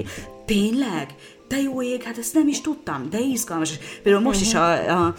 [0.51, 1.15] Tényleg?
[1.47, 3.77] de jó ég, hát ezt nem is tudtam, de izgalmas.
[4.03, 5.15] Például most is a, a,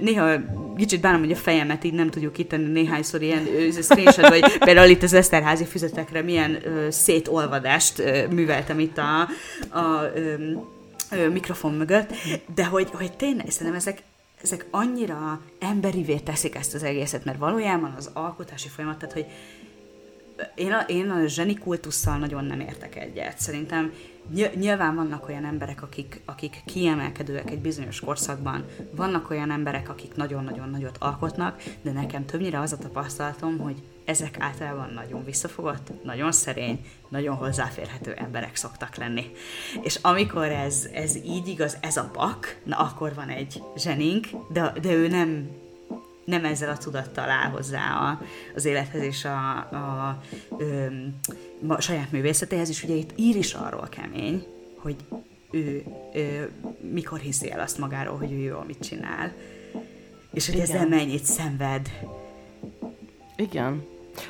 [0.00, 0.36] néha
[0.76, 3.46] kicsit bánom, hogy a fejemet így nem tudjuk kitenni néhányszor ilyen
[3.82, 9.20] screenshot, vagy például itt az Eszterházi füzetekre milyen ö, szétolvadást ö, műveltem itt a,
[9.78, 10.34] a ö,
[11.10, 12.10] ö, mikrofon mögött,
[12.54, 14.02] de hogy, hogy tényleg szerintem ezek,
[14.42, 19.26] ezek annyira emberivé teszik ezt az egészet, mert valójában az alkotási folyamat, tehát hogy
[20.54, 23.38] én a, én a zseni kultusszal nagyon nem értek egyet.
[23.38, 23.92] Szerintem
[24.54, 30.68] nyilván vannak olyan emberek, akik, akik kiemelkedőek egy bizonyos korszakban, vannak olyan emberek, akik nagyon-nagyon
[30.68, 36.84] nagyot alkotnak, de nekem többnyire az a tapasztalatom, hogy ezek általában nagyon visszafogott, nagyon szerény,
[37.08, 39.30] nagyon hozzáférhető emberek szoktak lenni.
[39.82, 44.72] És amikor ez, ez így igaz, ez a pak, na akkor van egy zsenink, de,
[44.80, 45.48] de ő nem
[46.24, 48.20] nem ezzel a tudattal áll hozzá a,
[48.54, 50.20] az élethez és a, a,
[50.58, 50.86] ö,
[51.66, 54.44] a saját művészetéhez, és ugye itt ír is arról kemény,
[54.76, 54.96] hogy
[55.50, 55.84] ő,
[56.14, 56.50] ő
[56.92, 59.32] mikor hiszi el azt magáról, hogy ő jó, amit csinál,
[60.32, 60.66] és hogy Igen.
[60.66, 61.88] ezzel mennyit szenved.
[63.36, 63.82] Igen.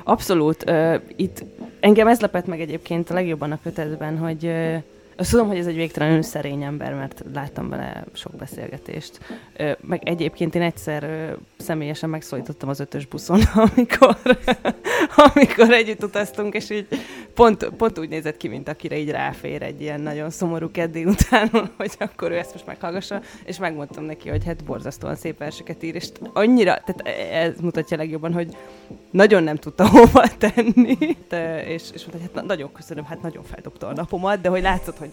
[0.05, 0.71] Abszolút.
[0.71, 1.45] Uh, itt
[1.81, 4.83] engem ez lepett meg egyébként a legjobban a kötetben, hogy uh,
[5.21, 9.21] azt tudom, hogy ez egy végtelenül szerény ember, mert láttam vele sok beszélgetést.
[9.81, 13.41] Meg egyébként én egyszer személyesen megszólítottam az ötös buszon,
[13.77, 14.17] amikor,
[15.17, 16.87] amikor együtt utaztunk, és így
[17.35, 21.51] pont, pont úgy nézett ki, mint akire így ráfér egy ilyen nagyon szomorú keddi után,
[21.77, 25.95] hogy akkor ő ezt most meghallgassa, és megmondtam neki, hogy hát borzasztóan szép verseket ír,
[25.95, 28.57] és annyira, tehát ez mutatja legjobban, hogy
[29.11, 30.97] nagyon nem tudta hova tenni,
[31.29, 34.63] de, és, és mondta, hogy hát nagyon köszönöm, hát nagyon feldobta a napomat, de hogy
[34.63, 35.10] látszott, hogy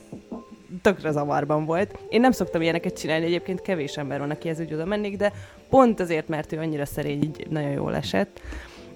[0.81, 1.97] tökre zavarban volt.
[2.09, 5.33] Én nem szoktam ilyeneket csinálni, egyébként kevés ember van, ez úgy oda mennék, de
[5.69, 8.41] pont azért, mert ő annyira szerény, így nagyon jól esett.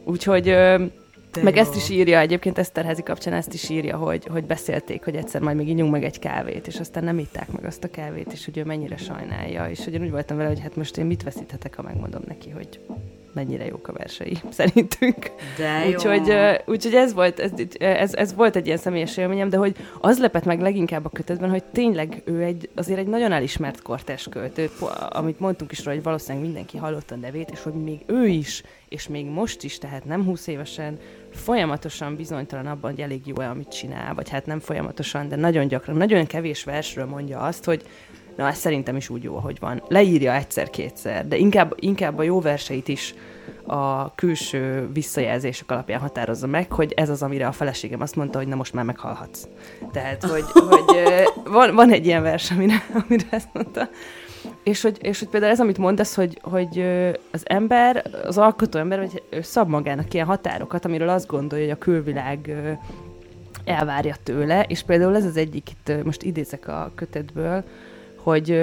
[0.03, 0.43] Úgyhogy
[1.31, 1.61] de meg jó.
[1.61, 5.55] ezt is írja, egyébként Eszterházi kapcsán ezt is írja, hogy, hogy beszélték, hogy egyszer majd
[5.55, 8.57] még ígyunk meg egy kávét, és aztán nem itták meg azt a kávét, és hogy
[8.57, 11.75] ő mennyire sajnálja, és hogy én úgy voltam vele, hogy hát most én mit veszíthetek,
[11.75, 12.79] ha megmondom neki, hogy
[13.33, 15.31] mennyire jók a versei, szerintünk.
[15.57, 16.73] De úgyhogy, jó.
[16.73, 20.45] úgyhogy ez, volt, ez, ez, ez, volt egy ilyen személyes élményem, de hogy az lepett
[20.45, 24.69] meg leginkább a kötetben, hogy tényleg ő egy, azért egy nagyon elismert kortes költő,
[25.09, 28.63] amit mondtunk is róla, hogy valószínűleg mindenki hallotta a nevét, és hogy még ő is,
[28.89, 30.99] és még most is, tehát nem 20 évesen,
[31.33, 35.97] folyamatosan bizonytalan abban, hogy elég jó-e, amit csinál, vagy hát nem folyamatosan, de nagyon gyakran,
[35.97, 37.83] nagyon kevés versről mondja azt, hogy
[38.35, 39.83] Na, ez szerintem is úgy jó, hogy van.
[39.87, 43.13] Leírja egyszer-kétszer, de inkább, inkább a jó verseit is
[43.65, 48.47] a külső visszajelzések alapján határozza meg, hogy ez az, amire a feleségem azt mondta, hogy
[48.47, 49.47] na most már meghalhatsz.
[49.91, 50.95] Tehát, hogy, hogy
[51.43, 53.89] van, van egy ilyen vers, amire, amire ezt mondta.
[54.63, 56.79] És hogy, és hogy például ez, amit mondasz, hogy, hogy
[57.31, 61.77] az ember, az alkotó ember, vagy szab magának ilyen határokat, amiről azt gondolja, hogy a
[61.77, 62.55] külvilág
[63.65, 67.63] elvárja tőle, és például ez az egyik, itt most idézek a kötetből,
[68.23, 68.57] hogy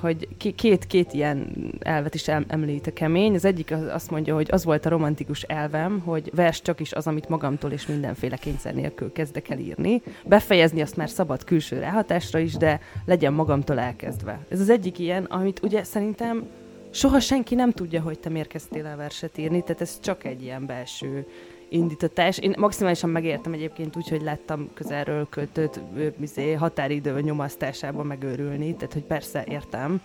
[0.00, 3.34] hogy két, két ilyen elvet is említ a kemény.
[3.34, 6.92] Az egyik az azt mondja, hogy az volt a romantikus elvem, hogy vers csak is
[6.92, 10.02] az, amit magamtól és mindenféle kényszer nélkül kezdek el írni.
[10.24, 14.38] Befejezni azt már szabad külső ráhatásra is, de legyen magamtól elkezdve.
[14.48, 16.46] Ez az egyik ilyen, amit ugye szerintem
[16.90, 20.42] soha senki nem tudja, hogy te miért kezdtél el verset írni, tehát ez csak egy
[20.42, 21.26] ilyen belső
[21.68, 22.38] indítatás.
[22.38, 25.80] Én maximálisan megértem egyébként úgy, hogy láttam közelről költőt
[26.20, 30.00] izé, határidő nyomasztásában megőrülni, tehát hogy persze értem.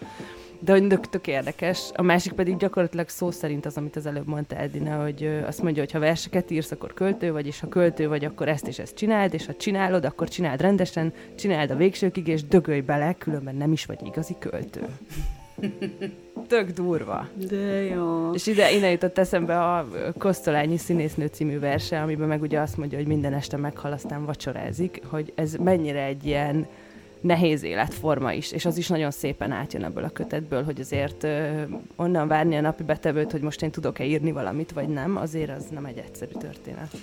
[0.59, 1.91] De hogy tök, tök érdekes.
[1.95, 5.81] A másik pedig gyakorlatilag szó szerint az, amit az előbb mondta Edina, hogy azt mondja,
[5.81, 8.95] hogy ha verseket írsz, akkor költő vagy, és ha költő vagy, akkor ezt és ezt
[8.95, 13.71] csináld, és ha csinálod, akkor csináld rendesen, csináld a végsőkig, és dögölj bele, különben nem
[13.71, 14.87] is vagy igazi költő.
[16.47, 17.27] Tök durva.
[17.49, 18.33] De jó.
[18.33, 19.87] És ide, innen jutott eszembe a
[20.17, 25.01] Kosztolányi színésznő című verse, amiben meg ugye azt mondja, hogy minden este meghal, aztán vacsorázik,
[25.05, 26.67] hogy ez mennyire egy ilyen
[27.21, 31.61] nehéz életforma is, és az is nagyon szépen átjön ebből a kötetből, hogy azért ö,
[31.95, 35.65] onnan várni a napi betevőt, hogy most én tudok-e írni valamit, vagy nem, azért az
[35.71, 36.95] nem egy egyszerű történet.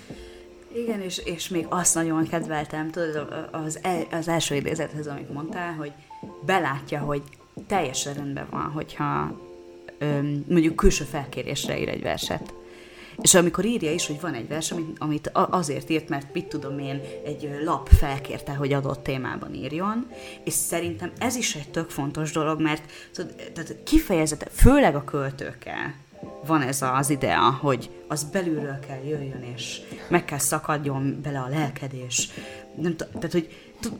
[0.75, 5.73] Igen, és, és még azt nagyon kedveltem, tudod, az, el, az első idézethez, amit mondtál,
[5.73, 5.91] hogy
[6.45, 7.21] belátja, hogy
[7.67, 9.39] teljesen rendben van, hogyha
[9.97, 12.53] öm, mondjuk külső felkérésre ír egy verset.
[13.21, 16.79] És amikor írja is, hogy van egy vers, amit, amit azért írt, mert mit tudom
[16.79, 20.07] én, egy lap felkérte, hogy adott témában írjon,
[20.43, 22.91] és szerintem ez is egy tök fontos dolog, mert
[23.53, 25.95] tehát kifejezete, főleg a költőkkel,
[26.45, 31.47] van ez az idea, hogy az belülről kell jöjjön, és meg kell szakadjon bele a
[31.47, 32.29] lelkedés.
[32.75, 33.49] Nem t- tehát, hogy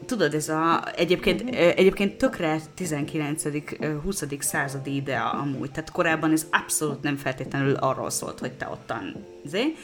[0.06, 4.42] tudod, ez a, egyébként, egyébként tökre 19.-20.
[4.42, 9.76] századi idea amúgy, tehát korábban ez abszolút nem feltétlenül arról szólt, hogy te ottan zé,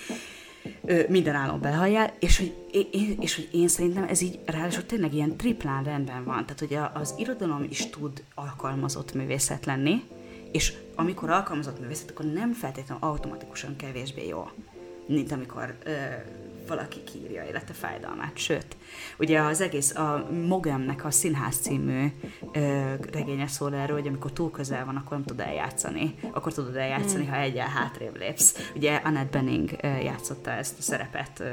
[1.07, 2.53] minden állam belhalljál, és hogy,
[2.91, 6.77] én, és hogy én szerintem ez így ráadásul tényleg ilyen triplán rendben van, tehát hogy
[7.01, 10.03] az irodalom is tud alkalmazott művészet lenni,
[10.51, 14.49] és amikor alkalmazott művészet, akkor nem feltétlenül automatikusan kevésbé jó,
[15.05, 15.91] mint amikor ö,
[16.67, 18.37] valaki kírja élete fájdalmát.
[18.37, 18.65] Sőt,
[19.19, 22.07] ugye az egész, a Mogemnek a Színház című
[22.51, 26.15] ö, regénye szól erről, hogy amikor túl közel van, akkor nem tud eljátszani.
[26.31, 27.29] Akkor tudod eljátszani, mm.
[27.29, 28.71] ha egyel hátrébb lépsz.
[28.75, 31.43] Ugye Annette Benning ö, játszotta ezt a szerepet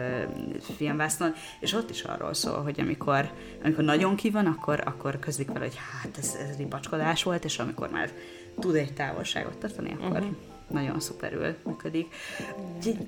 [0.76, 3.30] filmvásznon, és ott is arról szól, hogy amikor,
[3.64, 7.58] amikor nagyon ki van, akkor, akkor közlik vele, hogy hát ez, ez ripacskodás volt, és
[7.58, 8.10] amikor már
[8.60, 10.36] tud egy távolságot tartani, akkor uh-huh.
[10.74, 12.06] Nagyon szuperül működik.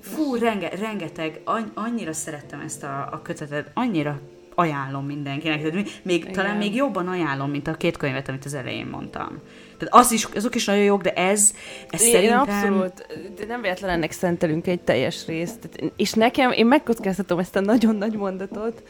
[0.01, 1.41] Fú, renge, rengeteg,
[1.73, 4.19] annyira szerettem ezt a, a kötetet, annyira
[4.55, 5.61] ajánlom mindenkinek.
[5.61, 6.33] Tehát még, Igen.
[6.33, 9.41] talán még jobban ajánlom, mint a két könyvet, amit az elején mondtam.
[9.77, 11.53] Tehát az is, azok is nagyon jók, de ez,
[11.89, 12.39] ez én szerintem...
[12.39, 13.07] Abszolút,
[13.37, 15.69] de nem véletlen ennek szentelünk egy teljes részt.
[15.95, 18.83] És nekem, én megkockáztatom ezt a nagyon nagy mondatot,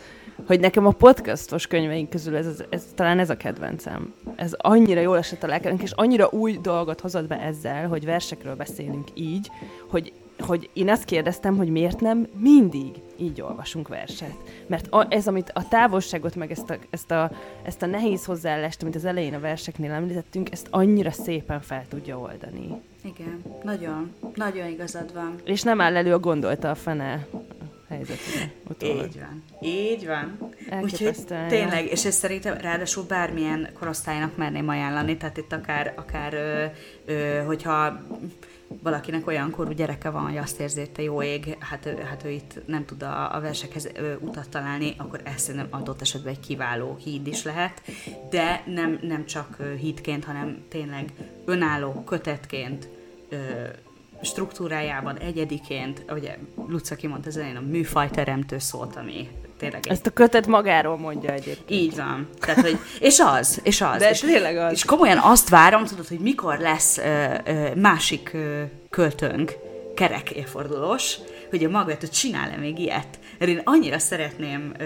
[0.45, 4.13] hogy nekem a podcastos könyveink közül ez, ez, ez talán ez a kedvencem.
[4.35, 8.55] Ez annyira jól esett a lelkedünk, és annyira új dolgot hozott be ezzel, hogy versekről
[8.55, 9.49] beszélünk így,
[9.87, 14.35] hogy hogy én azt kérdeztem, hogy miért nem mindig így olvasunk verset.
[14.67, 17.31] Mert a, ez, amit a távolságot, meg ezt a, ezt, a,
[17.63, 22.17] ezt a nehéz hozzáállást, amit az elején a verseknél említettünk, ezt annyira szépen fel tudja
[22.17, 22.81] oldani.
[23.03, 25.35] Igen, nagyon, nagyon igazad van.
[25.43, 27.27] És nem áll elő a gondolta a fene
[27.87, 28.51] helyzetére.
[29.05, 29.43] Így van.
[29.61, 30.37] Így van.
[30.81, 31.15] Úgyhogy
[31.47, 36.65] tényleg, és ez szerintem ráadásul bármilyen korosztálynak merném ajánlani, tehát itt akár, akár ö,
[37.05, 38.01] ö, hogyha
[38.67, 42.29] valakinek olyan korú gyereke van, hogy azt érzi, hogy te jó ég, hát, hát ő
[42.29, 46.39] itt nem tud a, a versekhez ö, utat találni, akkor ez szerintem adott esetben egy
[46.39, 47.81] kiváló híd is lehet,
[48.29, 51.13] de nem, nem csak hídként, hanem tényleg
[51.45, 52.87] önálló kötetként
[53.29, 53.37] ö,
[54.21, 56.37] struktúrájában egyediként, ugye
[56.67, 59.79] Luca kimondta az elején, a műfajteremtő szót, ami tényleg...
[59.85, 59.91] Egy...
[59.91, 61.81] Ezt a kötet magáról mondja egyébként.
[61.81, 62.29] Így van.
[62.39, 63.97] Tehát, hogy, és az, és az.
[63.99, 64.71] De és, tényleg az.
[64.71, 69.55] És komolyan azt várom, tudod, hogy mikor lesz ö, ö, másik ö, költőnk,
[69.95, 71.17] kerek évfordulós,
[71.49, 73.19] hogy a Magvető csinál-e még ilyet.
[73.39, 74.85] Mert én annyira szeretném ö,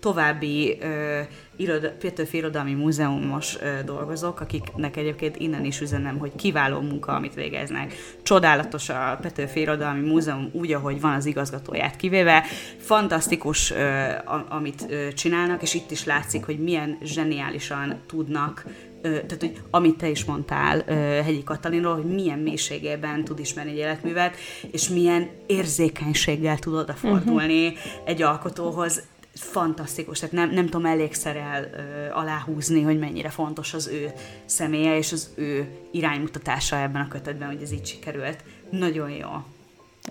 [0.00, 1.20] további ö,
[1.56, 7.34] iroda, Petőfi Irodalmi Múzeumos ö, dolgozók, akiknek egyébként innen is üzenem, hogy kiváló munka, amit
[7.34, 7.94] végeznek.
[8.22, 12.44] Csodálatos a Petőfi Irodalmi Múzeum úgy, ahogy van az igazgatóját kivéve.
[12.78, 14.08] Fantasztikus, ö,
[14.48, 18.64] amit ö, csinálnak, és itt is látszik, hogy milyen zseniálisan tudnak
[19.02, 20.84] tehát hogy amit te is mondtál
[21.22, 24.36] Hegyi Katalinról, hogy milyen mélységében tud ismerni egy életművet,
[24.70, 27.80] és milyen érzékenységgel tud odafordulni uh-huh.
[28.04, 29.02] egy alkotóhoz,
[29.40, 34.12] fantasztikus, tehát nem, nem tudom elégszer el ö, aláhúzni, hogy mennyire fontos az ő
[34.44, 38.44] személye és az ő iránymutatása ebben a kötetben, hogy ez így sikerült.
[38.70, 39.28] Nagyon jó.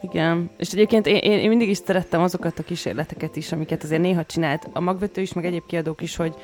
[0.01, 4.25] Igen, és egyébként én, én mindig is szerettem azokat a kísérleteket is, amiket azért néha
[4.25, 6.35] csinált a magvető is, meg egyéb kiadók is, hogy,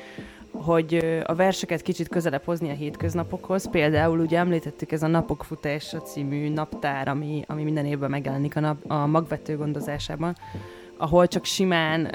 [0.52, 3.70] hogy a verseket kicsit közelebb hozni a hétköznapokhoz.
[3.70, 8.60] Például ugye említettük ez a Napok futása című naptár, ami, ami minden évben megjelenik a,
[8.60, 10.36] nap, a magvető gondozásában,
[11.02, 12.06] ahol csak simán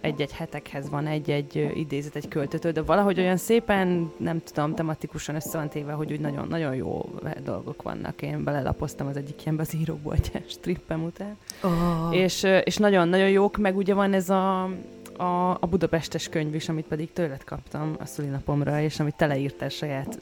[0.00, 5.58] egy-egy hetekhez van egy-egy idézet egy költőtől, de valahogy olyan szépen, nem tudom, tematikusan össze
[5.58, 7.10] van téve, hogy úgy nagyon, nagyon jó
[7.44, 8.22] dolgok vannak.
[8.22, 11.36] Én belelapoztam az egyik ilyenbe az íróboltyás trippem után.
[11.62, 12.16] Oh.
[12.16, 14.70] És, és nagyon, nagyon jók, meg ugye van ez a
[15.16, 20.20] a, a budapestes könyv is, amit pedig tőled kaptam a szülinapomra, és amit teleírtál saját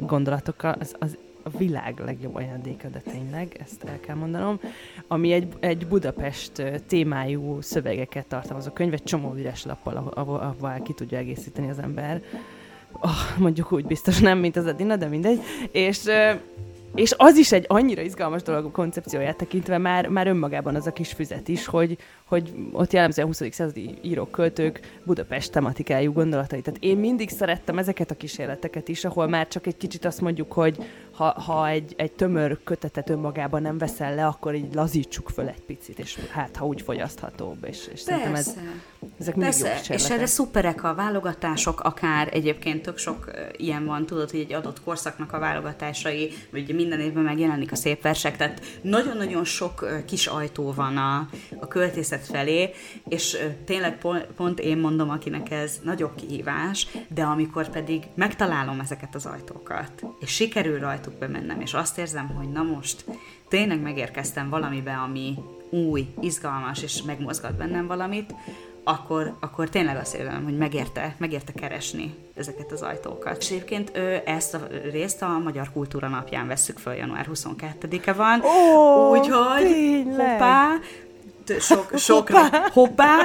[0.00, 1.16] gondolatokkal, az, az
[1.46, 4.60] a világ legjobb ajándéka, de tényleg, ezt el kell mondanom,
[5.06, 11.18] ami egy, egy Budapest témájú szövegeket tartalmazó könyv, egy csomó üres lappal, ahol ki tudja
[11.18, 12.22] egészíteni az ember
[13.00, 15.40] oh, mondjuk úgy biztos nem, mint az Adina, de mindegy,
[15.70, 16.08] és
[16.94, 20.92] és az is egy annyira izgalmas dolog a koncepcióját tekintve, már, már önmagában az a
[20.92, 23.42] kis füzet is, hogy, hogy ott jellemzően 20.
[23.50, 26.60] századi írók, költők Budapest tematikájú gondolatai.
[26.60, 30.52] Tehát én mindig szerettem ezeket a kísérleteket is, ahol már csak egy kicsit azt mondjuk,
[30.52, 30.76] hogy
[31.16, 35.60] ha, ha egy, egy tömör kötetet önmagában nem veszel le, akkor így lazítsuk föl egy
[35.60, 37.64] picit, és hát, ha úgy fogyaszthatóbb.
[37.64, 38.56] És, és szerintem ez,
[39.18, 44.30] ezek Persze, jó és erre szuperek a válogatások, akár egyébként tök sok ilyen van, tudod,
[44.30, 49.44] hogy egy adott korszaknak a válogatásai, vagy minden évben megjelenik a szép versek, tehát nagyon-nagyon
[49.44, 51.28] sok kis ajtó van a,
[51.60, 52.70] a költészet felé,
[53.08, 53.98] és tényleg
[54.36, 60.30] pont, én mondom, akinek ez nagyobb kihívás, de amikor pedig megtalálom ezeket az ajtókat, és
[60.30, 63.04] sikerül rajtuk bemennem, és azt érzem, hogy na most
[63.48, 65.38] tényleg megérkeztem valamibe, ami
[65.70, 68.34] új, izgalmas, és megmozgat bennem valamit,
[68.84, 73.36] akkor, akkor tényleg azt érzem, hogy megérte, megérte keresni ezeket az ajtókat.
[73.36, 78.40] És egyébként ezt a részt a Magyar Kultúra napján vesszük föl, január 22-e van.
[78.40, 80.68] Oh, úgyhogy hoppá,
[81.58, 83.16] sok, sok, hoppá, hoppá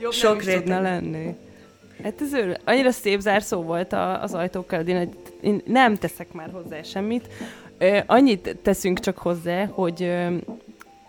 [0.00, 1.36] Jobb sok nem is lenni.
[2.02, 5.14] Hát ez ő, annyira szép zárszó volt a, az ajtókkal, én,
[5.44, 7.28] én nem teszek már hozzá semmit.
[8.06, 10.10] Annyit teszünk csak hozzá, hogy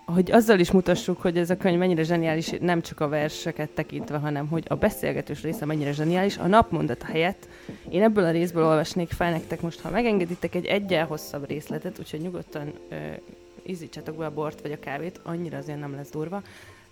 [0.05, 4.17] hogy azzal is mutassuk, hogy ez a könyv mennyire zseniális, nem csak a verseket tekintve,
[4.17, 6.37] hanem hogy a beszélgetős része mennyire zseniális.
[6.37, 7.47] A napmondata helyett
[7.89, 12.19] én ebből a részből olvasnék fel nektek most, ha megengeditek egy egyel hosszabb részletet, úgyhogy
[12.19, 16.41] nyugodtan ö, be a bort vagy a kávét, annyira azért nem lesz durva,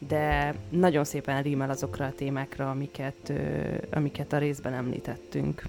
[0.08, 3.34] de nagyon szépen rímel azokra a témákra, amiket, ö,
[3.92, 5.64] amiket a részben említettünk.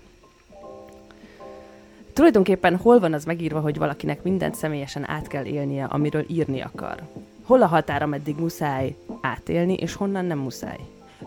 [2.14, 7.02] Tulajdonképpen hol van az megírva, hogy valakinek mindent személyesen át kell élnie, amiről írni akar?
[7.42, 10.78] Hol a határa, meddig muszáj átélni, és honnan nem muszáj?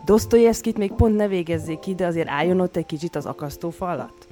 [0.06, 4.28] Dostoyevskit még pont ne végezzék ki, de azért álljon ott egy kicsit az akasztófa alatt?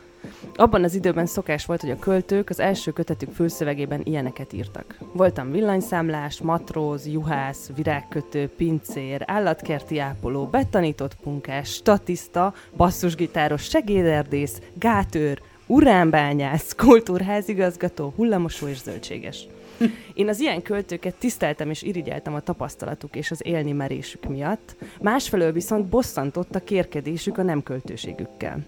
[0.56, 4.98] Abban az időben szokás volt, hogy a költők az első kötetük fülszövegében ilyeneket írtak.
[5.14, 16.76] Voltam villanyszámlás, matróz, juhász, virágkötő, pincér, állatkerti ápoló, betanított punkás, statiszta, basszusgitáros, segéderdész, gátőr, uránbányász,
[16.76, 19.48] kultúrházigazgató, hullamosó és zöldséges.
[20.14, 25.52] Én az ilyen költőket tiszteltem és irigyeltem a tapasztalatuk és az élni merésük miatt, másfelől
[25.52, 28.66] viszont bosszantott a kérkedésük a nem költőségükkel.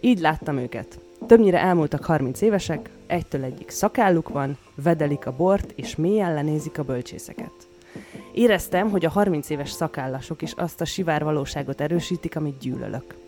[0.00, 0.98] Így láttam őket.
[1.26, 6.82] Többnyire elmúltak 30 évesek, egytől egyik szakálluk van, vedelik a bort és mélyen lenézik a
[6.82, 7.52] bölcsészeket.
[8.32, 13.27] Éreztem, hogy a 30 éves szakállasok is azt a sivár valóságot erősítik, amit gyűlölök.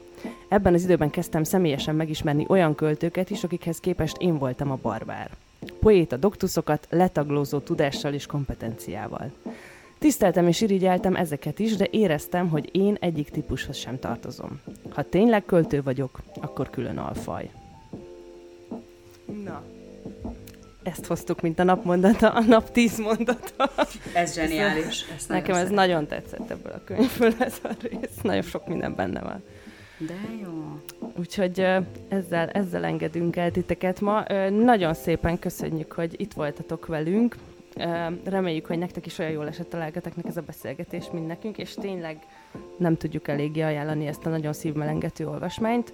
[0.51, 5.31] Ebben az időben kezdtem személyesen megismerni olyan költőket is, akikhez képest én voltam a barbár.
[5.81, 9.33] Poéta doktuszokat letaglózó tudással és kompetenciával.
[9.99, 14.61] Tiszteltem és irigyeltem ezeket is, de éreztem, hogy én egyik típushoz sem tartozom.
[14.89, 17.51] Ha tényleg költő vagyok, akkor külön alfaj.
[19.45, 19.63] Na,
[20.83, 23.73] ezt hoztuk, mint a napmondata, a nap tíz mondata.
[24.15, 25.05] Ez zseniális.
[25.17, 28.21] Ezt Nekem ez nagyon tetszett ebből a könyvből ez a rész.
[28.23, 29.43] Nagyon sok minden benne van.
[30.07, 30.81] De jó.
[31.19, 31.67] Úgyhogy
[32.09, 34.25] ezzel, ezzel engedünk el titeket ma.
[34.51, 37.37] Nagyon szépen köszönjük, hogy itt voltatok velünk.
[38.25, 41.75] Reméljük, hogy nektek is olyan jól esett a lelketeknek ez a beszélgetés, mint nekünk, és
[41.75, 42.19] tényleg
[42.77, 45.93] nem tudjuk eléggé ajánlani ezt a nagyon szívmelengető olvasmányt.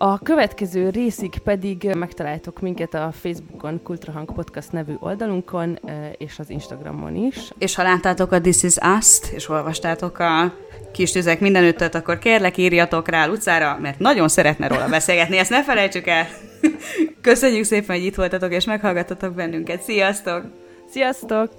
[0.00, 5.78] A következő részig pedig megtaláltok minket a Facebookon, Kultrahang Podcast nevű oldalunkon,
[6.18, 7.52] és az Instagramon is.
[7.58, 10.54] És ha láttátok a This Is Us-t, és olvastátok a
[10.92, 15.62] kis tüzek mindenüttet, akkor kérlek írjatok rá utcára, mert nagyon szeretne róla beszélgetni, ezt ne
[15.64, 16.26] felejtsük el.
[17.20, 19.82] Köszönjük szépen, hogy itt voltatok, és meghallgattatok bennünket.
[19.82, 20.42] Sziasztok!
[20.90, 21.50] Sziasztok!